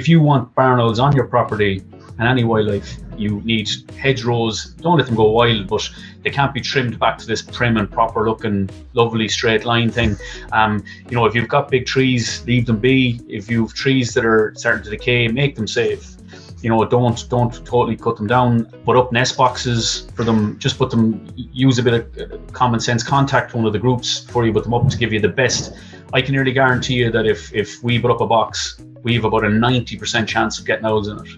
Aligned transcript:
if 0.00 0.08
you 0.08 0.18
want 0.18 0.54
barn 0.54 0.80
on 0.80 1.14
your 1.14 1.26
property 1.26 1.82
and 2.18 2.26
any 2.26 2.42
wildlife, 2.42 2.96
you 3.18 3.42
need 3.42 3.68
hedgerows. 3.98 4.74
Don't 4.80 4.96
let 4.96 5.04
them 5.04 5.14
go 5.14 5.30
wild, 5.30 5.68
but 5.68 5.86
they 6.22 6.30
can't 6.30 6.54
be 6.54 6.60
trimmed 6.62 6.98
back 6.98 7.18
to 7.18 7.26
this 7.26 7.42
prim 7.42 7.76
and 7.76 7.90
proper 7.90 8.26
looking, 8.26 8.70
lovely 8.94 9.28
straight 9.28 9.66
line 9.66 9.90
thing. 9.90 10.16
Um, 10.52 10.82
you 11.10 11.16
know, 11.16 11.26
if 11.26 11.34
you've 11.34 11.48
got 11.48 11.70
big 11.70 11.84
trees, 11.84 12.42
leave 12.46 12.64
them 12.64 12.78
be. 12.78 13.20
If 13.28 13.50
you've 13.50 13.74
trees 13.74 14.14
that 14.14 14.24
are 14.24 14.54
starting 14.56 14.84
to 14.84 14.90
decay, 14.90 15.28
make 15.28 15.54
them 15.54 15.68
safe 15.68 16.16
you 16.62 16.68
know 16.68 16.84
don't 16.84 17.26
don't 17.30 17.54
totally 17.64 17.96
cut 17.96 18.18
them 18.18 18.26
down 18.26 18.66
put 18.84 18.94
up 18.94 19.10
nest 19.12 19.34
boxes 19.34 20.10
for 20.14 20.24
them 20.24 20.58
just 20.58 20.76
put 20.76 20.90
them 20.90 21.26
use 21.34 21.78
a 21.78 21.82
bit 21.82 21.94
of 21.94 22.52
common 22.52 22.78
sense 22.78 23.02
contact 23.02 23.54
one 23.54 23.64
of 23.64 23.72
the 23.72 23.78
groups 23.78 24.20
before 24.20 24.44
you 24.44 24.52
put 24.52 24.64
them 24.64 24.74
up 24.74 24.86
to 24.86 24.98
give 24.98 25.10
you 25.10 25.20
the 25.20 25.28
best 25.42 25.72
i 26.12 26.20
can 26.20 26.34
nearly 26.34 26.52
guarantee 26.52 26.92
you 26.92 27.10
that 27.10 27.24
if 27.24 27.50
if 27.54 27.82
we 27.82 27.98
put 27.98 28.10
up 28.10 28.20
a 28.20 28.26
box 28.26 28.78
we 29.02 29.14
have 29.14 29.24
about 29.24 29.44
a 29.44 29.48
90% 29.48 30.26
chance 30.26 30.58
of 30.58 30.66
getting 30.66 30.84
owls 30.84 31.08
in 31.08 31.18
it 31.18 31.28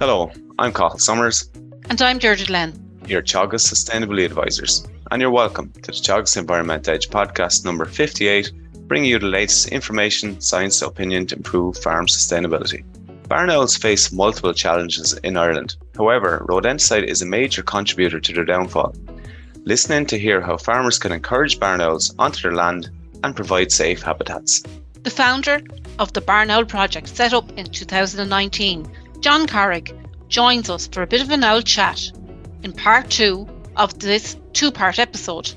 hello 0.00 0.32
i'm 0.58 0.72
Cathal 0.72 0.98
Summers 0.98 1.50
and 1.90 2.00
i'm 2.00 2.18
Deirdre 2.18 2.46
Len 2.50 2.72
your 3.06 3.22
Teagasc 3.22 3.72
Sustainability 3.72 4.24
Advisors 4.24 4.86
and 5.10 5.20
you're 5.20 5.30
welcome 5.30 5.70
to 5.82 5.92
the 5.92 5.92
Teagasc 5.92 6.36
Environment 6.36 6.88
Edge 6.88 7.08
podcast 7.08 7.64
number 7.64 7.84
58 7.84 8.50
bringing 8.88 9.10
you 9.10 9.18
the 9.18 9.26
latest 9.26 9.68
information 9.68 10.40
science 10.40 10.80
opinion 10.82 11.26
to 11.26 11.36
improve 11.36 11.76
farm 11.78 12.06
sustainability 12.06 12.84
Barn 13.28 13.50
owls 13.50 13.76
face 13.76 14.12
multiple 14.12 14.54
challenges 14.54 15.14
in 15.24 15.36
Ireland. 15.36 15.74
However, 15.96 16.46
rodenticide 16.48 17.02
is 17.08 17.22
a 17.22 17.26
major 17.26 17.60
contributor 17.60 18.20
to 18.20 18.32
their 18.32 18.44
downfall. 18.44 18.94
Listen 19.64 19.96
in 19.96 20.06
to 20.06 20.18
hear 20.18 20.40
how 20.40 20.56
farmers 20.56 20.96
can 20.96 21.10
encourage 21.10 21.58
barn 21.58 21.80
owls 21.80 22.14
onto 22.20 22.40
their 22.40 22.54
land 22.54 22.88
and 23.24 23.34
provide 23.34 23.72
safe 23.72 24.00
habitats. 24.00 24.62
The 25.06 25.12
founder 25.12 25.60
of 26.00 26.12
the 26.14 26.20
Barn 26.20 26.50
Owl 26.50 26.64
Project, 26.64 27.06
set 27.06 27.32
up 27.32 27.48
in 27.56 27.66
2019, 27.66 28.90
John 29.20 29.46
Carrig, 29.46 29.96
joins 30.26 30.68
us 30.68 30.88
for 30.88 31.02
a 31.02 31.06
bit 31.06 31.22
of 31.22 31.30
an 31.30 31.44
owl 31.44 31.62
chat 31.62 32.10
in 32.64 32.72
part 32.72 33.08
two 33.08 33.46
of 33.76 33.96
this 34.00 34.36
two 34.52 34.72
part 34.72 34.98
episode. 34.98 35.52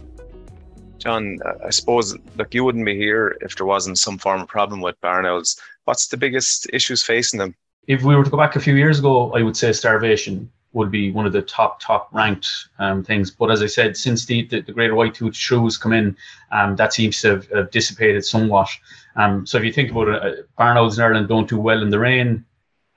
John, 1.00 1.40
I 1.66 1.72
suppose 1.72 2.16
look, 2.38 2.54
you 2.54 2.64
wouldn't 2.64 2.86
be 2.86 2.96
here 2.96 3.40
if 3.42 3.56
there 3.56 3.66
wasn't 3.66 3.98
some 3.98 4.20
form 4.20 4.42
of 4.42 4.48
problem 4.48 4.82
with 4.82 5.02
barn 5.02 5.26
owls 5.26 5.60
what's 5.86 6.10
the 6.10 6.18
biggest 6.18 6.68
issues 6.72 7.02
facing 7.02 7.40
them? 7.40 7.56
If 7.88 8.04
we 8.04 8.16
were 8.16 8.24
to 8.24 8.30
go 8.30 8.38
back 8.38 8.56
a 8.56 8.60
few 8.60 8.76
years 8.76 9.00
ago, 9.00 9.34
I 9.34 9.42
would 9.42 9.58
say 9.58 9.72
starvation 9.72 10.52
would 10.74 10.92
be 10.92 11.12
one 11.12 11.26
of 11.26 11.34
the 11.34 11.42
top 11.42 11.80
top 11.80 12.10
ranked 12.12 12.48
um, 12.78 13.04
things. 13.04 13.32
But 13.32 13.52
as 13.52 13.62
I 13.62 13.66
said, 13.68 13.98
since 13.98 14.26
the, 14.26 14.46
the, 14.46 14.62
the 14.62 14.72
greater 14.72 14.96
white 14.96 15.16
tooth 15.16 15.36
shrews 15.36 15.78
come 15.78 15.94
in, 15.94 16.16
um, 16.52 16.76
that 16.76 16.94
seems 16.94 17.22
to 17.22 17.30
have, 17.30 17.50
have 17.50 17.72
dissipated 17.72 18.24
somewhat. 18.26 18.70
Um, 19.16 19.46
so 19.46 19.58
if 19.58 19.64
you 19.64 19.74
think 19.74 19.92
about 19.92 20.08
it, 20.10 20.24
uh, 20.24 20.42
barn 20.58 20.78
owls 20.78 21.00
in 21.00 21.06
Ireland 21.06 21.28
don't 21.28 21.50
do 21.50 21.60
well 21.60 21.82
in 21.82 21.90
the 21.90 22.00
rain 22.00 22.46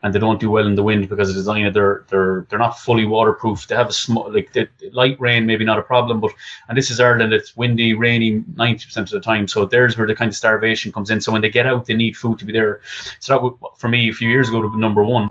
and 0.02 0.12
they 0.12 0.18
don't 0.18 0.40
do 0.40 0.50
well 0.50 0.66
in 0.66 0.74
the 0.74 0.82
wind 0.82 1.08
because 1.08 1.28
of 1.28 1.36
design. 1.36 1.72
They're 1.72 2.04
they're 2.08 2.46
they're 2.48 2.58
not 2.58 2.78
fully 2.78 3.04
waterproof. 3.04 3.66
They 3.66 3.76
have 3.76 3.88
a 3.88 3.92
small 3.92 4.32
like 4.32 4.54
light 4.92 5.20
rain, 5.20 5.46
maybe 5.46 5.64
not 5.64 5.78
a 5.78 5.82
problem, 5.82 6.20
but 6.20 6.32
and 6.68 6.76
this 6.76 6.90
is 6.90 7.00
Ireland. 7.00 7.32
It's 7.32 7.56
windy, 7.56 7.94
rainy 7.94 8.44
ninety 8.56 8.84
percent 8.84 9.08
of 9.08 9.12
the 9.12 9.20
time. 9.20 9.46
So 9.46 9.64
there's 9.64 9.96
where 9.96 10.06
the 10.06 10.14
kind 10.14 10.28
of 10.28 10.36
starvation 10.36 10.92
comes 10.92 11.10
in. 11.10 11.20
So 11.20 11.32
when 11.32 11.42
they 11.42 11.50
get 11.50 11.66
out, 11.66 11.86
they 11.86 11.94
need 11.94 12.16
food 12.16 12.38
to 12.40 12.44
be 12.44 12.52
there. 12.52 12.80
So 13.20 13.32
that 13.32 13.42
would, 13.42 13.54
for 13.76 13.88
me 13.88 14.08
a 14.08 14.12
few 14.12 14.28
years 14.28 14.48
ago, 14.48 14.62
number 14.74 15.04
one. 15.04 15.28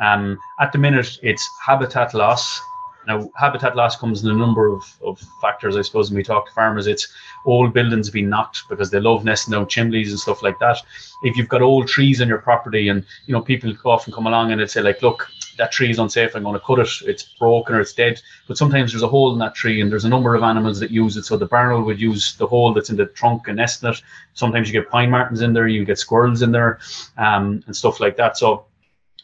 Um, 0.00 0.38
at 0.58 0.72
the 0.72 0.78
minute, 0.78 1.18
it's 1.22 1.46
habitat 1.66 2.14
loss 2.14 2.60
now, 3.06 3.30
habitat 3.34 3.76
loss 3.76 3.96
comes 3.96 4.22
in 4.22 4.30
a 4.30 4.34
number 4.34 4.66
of, 4.66 4.84
of 5.02 5.20
factors, 5.40 5.76
I 5.76 5.82
suppose, 5.82 6.10
when 6.10 6.18
we 6.18 6.22
talk 6.22 6.46
to 6.46 6.52
farmers. 6.52 6.86
It's 6.86 7.08
old 7.46 7.72
buildings 7.72 8.10
being 8.10 8.28
knocked 8.28 8.68
because 8.68 8.90
they 8.90 9.00
love 9.00 9.24
nesting 9.24 9.52
down 9.52 9.68
chimneys 9.68 10.10
and 10.10 10.20
stuff 10.20 10.42
like 10.42 10.58
that. 10.58 10.78
If 11.22 11.36
you've 11.36 11.48
got 11.48 11.62
old 11.62 11.88
trees 11.88 12.20
on 12.20 12.28
your 12.28 12.38
property 12.38 12.88
and, 12.88 13.04
you 13.26 13.32
know, 13.32 13.40
people 13.40 13.74
often 13.86 14.12
come 14.12 14.26
along 14.26 14.52
and 14.52 14.60
they 14.60 14.66
say, 14.66 14.82
like, 14.82 15.00
look, 15.02 15.28
that 15.56 15.72
tree 15.72 15.90
is 15.90 15.98
unsafe, 15.98 16.34
I'm 16.34 16.42
going 16.42 16.54
to 16.54 16.64
cut 16.64 16.78
it, 16.78 16.88
it's 17.06 17.22
broken 17.38 17.74
or 17.74 17.80
it's 17.80 17.94
dead. 17.94 18.20
But 18.46 18.58
sometimes 18.58 18.92
there's 18.92 19.02
a 19.02 19.08
hole 19.08 19.32
in 19.32 19.38
that 19.38 19.54
tree 19.54 19.80
and 19.80 19.90
there's 19.90 20.04
a 20.04 20.08
number 20.08 20.34
of 20.34 20.42
animals 20.42 20.78
that 20.80 20.90
use 20.90 21.16
it. 21.16 21.24
So 21.24 21.36
the 21.36 21.46
barn 21.46 21.72
owl 21.72 21.82
would 21.82 22.00
use 22.00 22.36
the 22.36 22.46
hole 22.46 22.72
that's 22.74 22.90
in 22.90 22.96
the 22.96 23.06
trunk 23.06 23.48
and 23.48 23.56
nest 23.56 23.82
in 23.82 23.90
it. 23.90 24.02
Sometimes 24.34 24.68
you 24.68 24.80
get 24.80 24.90
pine 24.90 25.10
martens 25.10 25.40
in 25.40 25.52
there, 25.52 25.68
you 25.68 25.84
get 25.84 25.98
squirrels 25.98 26.42
in 26.42 26.52
there 26.52 26.78
um, 27.16 27.62
and 27.66 27.74
stuff 27.74 27.98
like 28.00 28.16
that. 28.16 28.36
So 28.36 28.66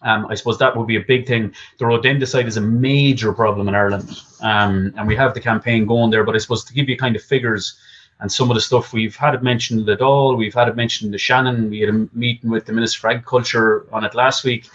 um, 0.02 0.26
I 0.28 0.34
suppose 0.34 0.58
that 0.58 0.76
would 0.76 0.86
be 0.86 0.96
a 0.96 1.00
big 1.00 1.26
thing. 1.26 1.54
The 1.78 1.84
rodenticide 1.84 2.46
is 2.46 2.56
a 2.56 2.60
major 2.60 3.32
problem 3.32 3.68
in 3.68 3.74
Ireland, 3.74 4.22
um, 4.40 4.92
and 4.96 5.08
we 5.08 5.16
have 5.16 5.34
the 5.34 5.40
campaign 5.40 5.86
going 5.86 6.10
there. 6.10 6.24
But 6.24 6.34
I 6.34 6.38
suppose 6.38 6.64
to 6.64 6.74
give 6.74 6.88
you 6.88 6.96
kind 6.96 7.16
of 7.16 7.22
figures 7.22 7.78
and 8.20 8.30
some 8.30 8.50
of 8.50 8.54
the 8.54 8.60
stuff 8.60 8.92
we've 8.92 9.16
had 9.16 9.34
it 9.34 9.42
mentioned 9.42 9.88
at 9.88 10.00
all, 10.00 10.36
we've 10.36 10.54
had 10.54 10.68
it 10.68 10.76
mentioned 10.76 11.12
the 11.12 11.18
Shannon. 11.18 11.70
We 11.70 11.80
had 11.80 11.90
a 11.90 12.08
meeting 12.12 12.50
with 12.50 12.64
the 12.64 12.72
Minister 12.72 13.00
for 13.00 13.10
Agriculture 13.10 13.86
on 13.92 14.04
it 14.04 14.14
last 14.14 14.44
week. 14.44 14.68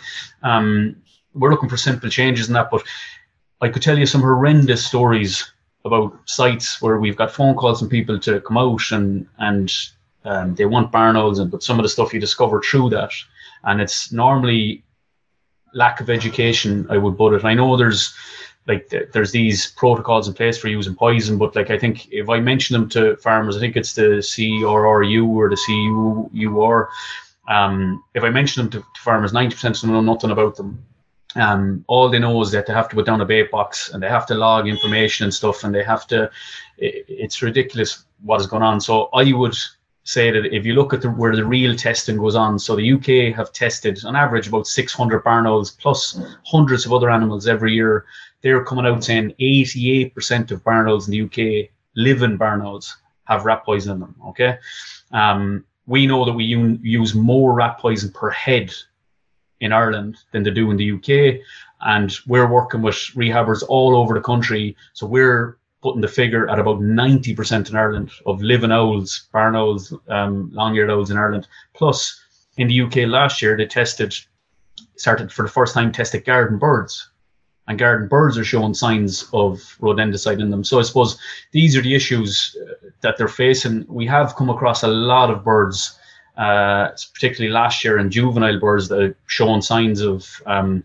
Um, 0.43 0.95
we're 1.33 1.49
looking 1.49 1.69
for 1.69 1.77
simple 1.77 2.09
changes 2.09 2.47
in 2.47 2.53
that, 2.53 2.69
but 2.69 2.83
I 3.61 3.69
could 3.69 3.81
tell 3.81 3.97
you 3.97 4.05
some 4.05 4.21
horrendous 4.21 4.85
stories 4.85 5.51
about 5.85 6.17
sites 6.25 6.81
where 6.81 6.99
we've 6.99 7.15
got 7.15 7.31
phone 7.31 7.55
calls 7.55 7.79
from 7.79 7.89
people 7.89 8.19
to 8.19 8.41
come 8.41 8.57
out 8.57 8.91
and 8.91 9.27
and 9.39 9.71
um, 10.23 10.53
they 10.53 10.65
want 10.65 10.91
barn 10.91 11.15
and 11.15 11.49
but 11.49 11.63
some 11.63 11.79
of 11.79 11.83
the 11.83 11.89
stuff 11.89 12.13
you 12.13 12.19
discover 12.19 12.61
through 12.61 12.89
that, 12.91 13.11
and 13.63 13.81
it's 13.81 14.11
normally 14.11 14.83
lack 15.73 16.01
of 16.01 16.09
education, 16.09 16.87
I 16.89 16.97
would 16.97 17.17
put 17.17 17.33
it. 17.33 17.45
I 17.45 17.53
know 17.53 17.77
there's 17.77 18.13
like 18.67 18.93
there's 19.11 19.31
these 19.31 19.71
protocols 19.71 20.27
in 20.27 20.33
place 20.33 20.57
for 20.57 20.67
using 20.67 20.95
poison, 20.95 21.37
but 21.37 21.55
like 21.55 21.69
I 21.69 21.79
think 21.79 22.07
if 22.11 22.29
I 22.29 22.39
mention 22.39 22.73
them 22.73 22.89
to 22.89 23.17
farmers, 23.17 23.57
I 23.57 23.59
think 23.59 23.75
it's 23.75 23.93
the 23.93 24.21
CRRU 24.21 25.27
or 25.27 25.49
the 25.49 26.29
CUR. 26.35 26.89
Um, 27.47 28.03
if 28.13 28.23
I 28.23 28.29
mention 28.29 28.63
them 28.63 28.71
to, 28.71 28.79
to 28.79 29.01
farmers, 29.01 29.33
ninety 29.33 29.55
percent 29.55 29.75
of 29.75 29.81
them 29.81 29.91
know 29.91 30.01
nothing 30.01 30.31
about 30.31 30.55
them. 30.55 30.83
Um, 31.35 31.85
all 31.87 32.09
they 32.09 32.19
know 32.19 32.41
is 32.41 32.51
that 32.51 32.65
they 32.67 32.73
have 32.73 32.89
to 32.89 32.95
put 32.95 33.05
down 33.05 33.21
a 33.21 33.25
bait 33.25 33.49
box 33.51 33.89
and 33.89 34.03
they 34.03 34.09
have 34.09 34.25
to 34.27 34.35
log 34.35 34.67
information 34.67 35.23
and 35.25 35.33
stuff, 35.33 35.63
and 35.63 35.73
they 35.73 35.83
have 35.83 36.05
to. 36.07 36.29
It, 36.77 37.05
it's 37.07 37.41
ridiculous 37.41 38.05
what 38.21 38.39
is 38.41 38.47
going 38.47 38.63
on. 38.63 38.79
So 38.79 39.09
I 39.13 39.31
would 39.33 39.55
say 40.03 40.31
that 40.31 40.53
if 40.53 40.65
you 40.65 40.73
look 40.73 40.93
at 40.93 41.01
the, 41.01 41.09
where 41.09 41.35
the 41.35 41.45
real 41.45 41.75
testing 41.75 42.17
goes 42.17 42.35
on, 42.35 42.57
so 42.57 42.75
the 42.75 42.93
UK 42.93 43.35
have 43.35 43.53
tested 43.53 44.03
on 44.05 44.15
average 44.15 44.47
about 44.47 44.67
600 44.67 45.23
barn 45.23 45.45
owls 45.45 45.71
plus 45.71 46.19
hundreds 46.45 46.85
of 46.85 46.93
other 46.93 47.09
animals 47.09 47.47
every 47.47 47.73
year. 47.73 48.05
They're 48.41 48.65
coming 48.65 48.85
out 48.85 49.03
saying 49.03 49.35
88% 49.39 50.51
of 50.51 50.63
barn 50.63 50.89
owls 50.89 51.07
in 51.07 51.11
the 51.11 51.21
UK, 51.21 51.69
live-in 51.95 52.37
barn 52.37 52.61
owls, 52.61 52.97
have 53.25 53.45
rat 53.45 53.63
poison 53.63 53.93
in 53.93 53.99
them. 53.99 54.15
Okay, 54.29 54.57
um, 55.11 55.63
we 55.85 56.07
know 56.07 56.25
that 56.25 56.33
we 56.33 56.45
use 56.45 57.13
more 57.13 57.53
rat 57.53 57.77
poison 57.77 58.11
per 58.11 58.31
head 58.31 58.73
in 59.59 59.71
Ireland 59.71 60.17
than 60.31 60.41
they 60.41 60.51
do 60.51 60.71
in 60.71 60.77
the 60.77 60.91
UK, 60.93 61.41
and 61.81 62.11
we're 62.25 62.51
working 62.51 62.81
with 62.81 62.95
rehabbers 63.15 63.63
all 63.67 63.95
over 63.95 64.15
the 64.15 64.21
country. 64.21 64.75
So 64.93 65.05
we're 65.05 65.57
putting 65.81 66.01
the 66.01 66.07
figure 66.07 66.49
at 66.49 66.59
about 66.59 66.79
90% 66.79 67.69
in 67.69 67.75
Ireland 67.75 68.11
of 68.25 68.41
living 68.41 68.71
owls, 68.71 69.27
barn 69.31 69.55
owls, 69.55 69.93
um, 70.07 70.51
long-eared 70.53 70.91
owls 70.91 71.09
in 71.09 71.17
Ireland. 71.17 71.47
Plus, 71.73 72.21
in 72.57 72.67
the 72.67 72.81
UK 72.81 73.07
last 73.07 73.41
year, 73.41 73.57
they 73.57 73.65
tested, 73.65 74.13
started 74.95 75.31
for 75.31 75.43
the 75.43 75.49
first 75.49 75.73
time, 75.73 75.91
tested 75.91 76.25
garden 76.25 76.59
birds. 76.59 77.09
And 77.67 77.79
garden 77.79 78.07
birds 78.07 78.37
are 78.37 78.43
showing 78.43 78.73
signs 78.73 79.23
of 79.33 79.57
rodenticide 79.79 80.41
in 80.41 80.49
them. 80.49 80.63
So 80.63 80.79
I 80.79 80.83
suppose 80.83 81.17
these 81.51 81.75
are 81.75 81.81
the 81.81 81.95
issues 81.95 82.55
uh, 82.61 82.89
that 83.01 83.17
they're 83.17 83.27
facing. 83.27 83.85
We 83.87 84.05
have 84.07 84.35
come 84.35 84.49
across 84.49 84.83
a 84.83 84.87
lot 84.87 85.31
of 85.31 85.43
birds, 85.43 85.97
uh, 86.37 86.89
particularly 87.13 87.53
last 87.53 87.83
year, 87.83 87.97
and 87.97 88.11
juvenile 88.11 88.59
birds 88.59 88.87
that 88.89 88.99
are 89.01 89.17
showing 89.27 89.61
signs 89.61 90.01
of 90.01 90.41
um, 90.45 90.83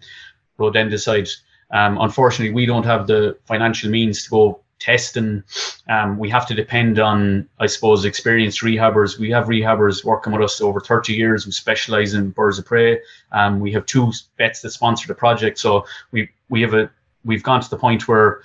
rodenticide. 0.58 1.30
Um, 1.70 1.98
unfortunately, 2.00 2.54
we 2.54 2.66
don't 2.66 2.84
have 2.84 3.06
the 3.06 3.36
financial 3.46 3.90
means 3.90 4.24
to 4.24 4.30
go 4.30 4.60
testing. 4.78 5.42
Um, 5.88 6.18
we 6.18 6.28
have 6.30 6.46
to 6.46 6.54
depend 6.54 6.98
on, 6.98 7.48
I 7.58 7.66
suppose, 7.66 8.04
experienced 8.04 8.62
rehabbers. 8.62 9.18
We 9.18 9.30
have 9.30 9.46
rehabbers 9.46 10.04
working 10.04 10.32
with 10.32 10.42
us 10.42 10.60
over 10.60 10.80
30 10.80 11.14
years 11.14 11.44
who 11.44 11.52
specialize 11.52 12.14
in 12.14 12.30
birds 12.30 12.58
of 12.58 12.66
prey. 12.66 13.00
Um, 13.32 13.60
we 13.60 13.72
have 13.72 13.86
two 13.86 14.12
vets 14.38 14.62
that 14.62 14.70
sponsor 14.70 15.06
the 15.06 15.14
project. 15.14 15.58
So 15.58 15.86
we, 16.10 16.28
we 16.48 16.62
have 16.62 16.74
a, 16.74 16.90
we've 17.24 17.42
gone 17.42 17.60
to 17.60 17.70
the 17.70 17.78
point 17.78 18.08
where 18.08 18.42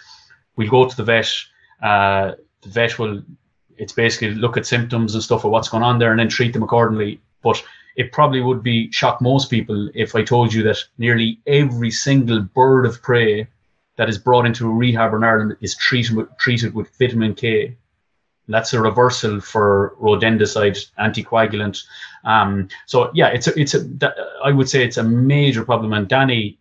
we 0.56 0.68
go 0.68 0.88
to 0.88 0.98
the 0.98 1.04
vet, 1.04 1.34
uh, 1.82 2.34
the 2.62 2.70
vet 2.70 3.00
will, 3.00 3.22
it's 3.78 3.94
basically 3.94 4.36
look 4.36 4.58
at 4.58 4.66
symptoms 4.66 5.14
and 5.14 5.24
stuff 5.24 5.44
of 5.44 5.52
what's 5.52 5.70
going 5.70 5.84
on 5.84 6.00
there 6.00 6.12
and 6.12 6.20
then 6.20 6.30
treat 6.30 6.54
them 6.54 6.64
accordingly. 6.64 7.20
But 7.42 7.64
it 7.96 8.12
probably 8.12 8.42
would 8.42 8.64
be 8.64 8.92
shock 8.92 9.22
most 9.22 9.50
people 9.50 9.90
if 9.94 10.16
I 10.16 10.24
told 10.24 10.54
you 10.54 10.64
that 10.64 10.78
nearly 10.98 11.40
every 11.48 11.92
single 11.92 12.42
bird 12.42 12.86
of 12.86 13.02
prey 13.02 13.48
that 14.02 14.10
is 14.10 14.18
brought 14.18 14.48
into 14.48 14.68
a 14.68 14.74
rehab 14.74 15.14
in 15.14 15.24
Ireland 15.24 15.56
is 15.62 15.76
treated 15.76 16.16
with, 16.16 16.36
treated 16.40 16.74
with 16.74 16.90
vitamin 16.98 17.36
K. 17.36 17.78
That's 18.48 18.74
a 18.74 18.82
reversal 18.82 19.40
for 19.40 19.96
rodenticide 20.02 20.90
anticoagulant. 20.98 21.84
Um, 22.24 22.68
so 22.88 23.12
yeah, 23.14 23.28
it's 23.28 23.46
a, 23.46 23.60
it's 23.62 23.76
a, 23.76 23.88
I 24.44 24.54
would 24.54 24.68
say 24.68 24.84
it's 24.84 24.98
a 24.98 25.04
major 25.04 25.64
problem. 25.64 25.94
And 25.94 26.08
Danny 26.08 26.58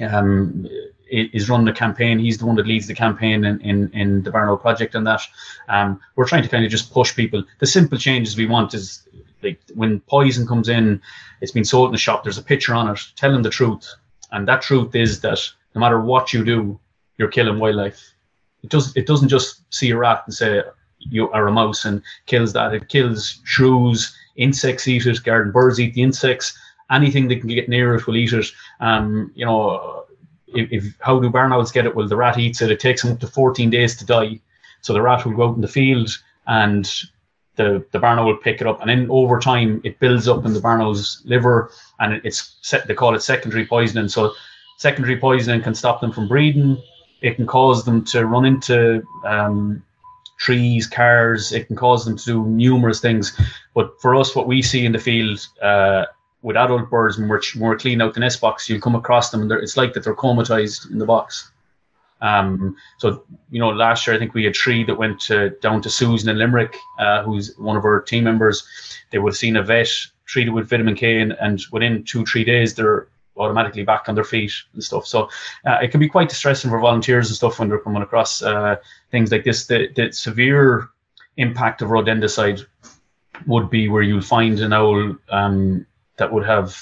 um, 0.00 0.66
is 1.10 1.50
running 1.50 1.66
the 1.66 1.74
campaign. 1.74 2.18
He's 2.18 2.38
the 2.38 2.46
one 2.46 2.56
that 2.56 2.66
leads 2.66 2.86
the 2.86 2.94
campaign 2.94 3.44
in, 3.44 3.60
in, 3.60 3.90
in 3.92 4.22
the 4.22 4.30
Barn 4.30 4.48
Owl 4.48 4.56
project 4.56 4.94
and 4.94 5.06
that. 5.06 5.20
Um, 5.68 6.00
we're 6.16 6.28
trying 6.28 6.44
to 6.44 6.48
kind 6.48 6.64
of 6.64 6.70
just 6.70 6.94
push 6.94 7.14
people. 7.14 7.44
The 7.58 7.66
simple 7.66 7.98
changes 7.98 8.38
we 8.38 8.46
want 8.46 8.72
is 8.72 9.06
like 9.42 9.60
when 9.74 10.00
poison 10.00 10.46
comes 10.46 10.70
in, 10.70 11.02
it's 11.42 11.52
been 11.52 11.66
sold 11.66 11.90
in 11.90 11.92
the 11.92 11.98
shop. 11.98 12.24
There's 12.24 12.38
a 12.38 12.42
picture 12.42 12.74
on 12.74 12.88
it 12.88 13.00
telling 13.16 13.42
the 13.42 13.50
truth, 13.50 13.86
and 14.32 14.48
that 14.48 14.62
truth 14.62 14.94
is 14.94 15.20
that 15.20 15.40
no 15.74 15.80
matter 15.80 16.00
what 16.00 16.32
you 16.32 16.44
do, 16.44 16.78
you're 17.18 17.28
killing 17.28 17.58
wildlife. 17.58 18.00
It 18.62 18.70
does. 18.70 18.96
It 18.96 19.06
doesn't 19.06 19.28
just 19.28 19.62
see 19.72 19.90
a 19.90 19.96
rat 19.96 20.22
and 20.26 20.34
say 20.34 20.62
you 20.98 21.30
are 21.30 21.46
a 21.46 21.52
mouse 21.52 21.84
and 21.84 22.02
kills 22.26 22.52
that. 22.52 22.74
It 22.74 22.88
kills 22.88 23.40
shrews, 23.44 24.14
insects 24.36 24.86
eat 24.88 25.06
it, 25.06 25.22
garden 25.24 25.52
birds 25.52 25.80
eat 25.80 25.94
the 25.94 26.02
insects. 26.02 26.56
Anything 26.90 27.28
that 27.28 27.40
can 27.40 27.48
get 27.48 27.68
near 27.68 27.94
it 27.94 28.06
will 28.06 28.16
eat 28.16 28.32
it. 28.32 28.46
Um, 28.80 29.30
you 29.34 29.46
know, 29.46 30.04
if, 30.48 30.72
if 30.72 30.94
how 31.00 31.20
do 31.20 31.30
barn 31.30 31.52
owls 31.52 31.72
get 31.72 31.86
it? 31.86 31.94
Well, 31.94 32.08
the 32.08 32.16
rat 32.16 32.38
eats 32.38 32.60
it. 32.60 32.70
It 32.70 32.80
takes 32.80 33.02
them 33.02 33.12
up 33.12 33.20
to 33.20 33.26
14 33.26 33.70
days 33.70 33.96
to 33.96 34.04
die. 34.04 34.40
So 34.82 34.92
the 34.92 35.02
rat 35.02 35.24
will 35.24 35.32
go 35.32 35.48
out 35.48 35.54
in 35.56 35.60
the 35.60 35.68
field 35.68 36.10
and 36.46 36.90
the, 37.56 37.84
the 37.92 37.98
barn 37.98 38.18
owl 38.18 38.26
will 38.26 38.36
pick 38.36 38.60
it 38.60 38.66
up. 38.66 38.80
And 38.80 38.90
then 38.90 39.08
over 39.10 39.38
time, 39.38 39.80
it 39.84 40.00
builds 40.00 40.26
up 40.26 40.44
in 40.44 40.52
the 40.52 40.60
barn 40.60 40.80
owl's 40.80 41.22
liver 41.24 41.70
and 41.98 42.20
it's 42.24 42.56
set, 42.62 42.86
they 42.86 42.94
call 42.94 43.14
it 43.14 43.22
secondary 43.22 43.66
poisoning. 43.66 44.08
So 44.08 44.32
secondary 44.80 45.18
poisoning 45.18 45.60
can 45.60 45.74
stop 45.74 46.00
them 46.00 46.10
from 46.10 46.26
breeding. 46.26 46.82
It 47.20 47.34
can 47.36 47.46
cause 47.46 47.84
them 47.84 48.02
to 48.06 48.24
run 48.24 48.46
into 48.46 49.02
um, 49.26 49.82
trees, 50.38 50.86
cars. 50.86 51.52
It 51.52 51.66
can 51.66 51.76
cause 51.76 52.06
them 52.06 52.16
to 52.16 52.24
do 52.24 52.46
numerous 52.46 52.98
things. 52.98 53.38
But 53.74 54.00
for 54.00 54.16
us, 54.16 54.34
what 54.34 54.46
we 54.46 54.62
see 54.62 54.86
in 54.86 54.92
the 54.92 54.98
field 54.98 55.46
uh, 55.60 56.06
with 56.40 56.56
adult 56.56 56.88
birds, 56.88 57.18
when 57.18 57.28
we're, 57.28 57.42
when 57.56 57.68
we're 57.68 57.76
cleaning 57.76 58.00
out 58.00 58.14
the 58.14 58.20
nest 58.20 58.40
box, 58.40 58.70
you'll 58.70 58.80
come 58.80 58.94
across 58.94 59.28
them. 59.28 59.42
And 59.42 59.52
it's 59.52 59.76
like 59.76 59.92
that 59.92 60.02
they're 60.02 60.14
comatized 60.14 60.90
in 60.90 60.96
the 60.96 61.04
box. 61.04 61.52
Um, 62.22 62.74
so, 62.96 63.24
you 63.50 63.60
know, 63.60 63.68
last 63.68 64.06
year 64.06 64.16
I 64.16 64.18
think 64.18 64.32
we 64.32 64.44
had 64.44 64.56
three 64.56 64.82
that 64.84 64.94
went 64.94 65.20
to, 65.28 65.50
down 65.60 65.82
to 65.82 65.90
Susan 65.90 66.30
in 66.30 66.38
Limerick, 66.38 66.74
uh, 66.98 67.22
who's 67.22 67.54
one 67.58 67.76
of 67.76 67.84
our 67.84 68.00
team 68.00 68.24
members. 68.24 68.66
They 69.10 69.18
would 69.18 69.32
have 69.32 69.36
seen 69.36 69.58
a 69.58 69.62
vet 69.62 69.90
treated 70.24 70.54
with 70.54 70.70
vitamin 70.70 70.94
K, 70.94 71.20
and, 71.20 71.32
and 71.32 71.60
within 71.70 72.02
two, 72.04 72.24
three 72.24 72.44
days, 72.44 72.74
they're 72.74 73.08
automatically 73.36 73.82
back 73.84 74.08
on 74.08 74.14
their 74.14 74.24
feet 74.24 74.52
and 74.74 74.82
stuff. 74.82 75.06
So 75.06 75.28
uh, 75.66 75.78
it 75.82 75.90
can 75.90 76.00
be 76.00 76.08
quite 76.08 76.28
distressing 76.28 76.70
for 76.70 76.78
volunteers 76.80 77.28
and 77.28 77.36
stuff 77.36 77.58
when 77.58 77.68
they're 77.68 77.78
coming 77.78 78.02
across 78.02 78.42
uh, 78.42 78.76
things 79.10 79.32
like 79.32 79.44
this. 79.44 79.66
The, 79.66 79.88
the 79.94 80.12
severe 80.12 80.88
impact 81.36 81.82
of 81.82 81.88
rodenticide 81.88 82.66
would 83.46 83.70
be 83.70 83.88
where 83.88 84.02
you'll 84.02 84.20
find 84.20 84.60
an 84.60 84.72
owl 84.72 85.16
um, 85.30 85.86
that 86.18 86.32
would 86.32 86.44
have 86.44 86.76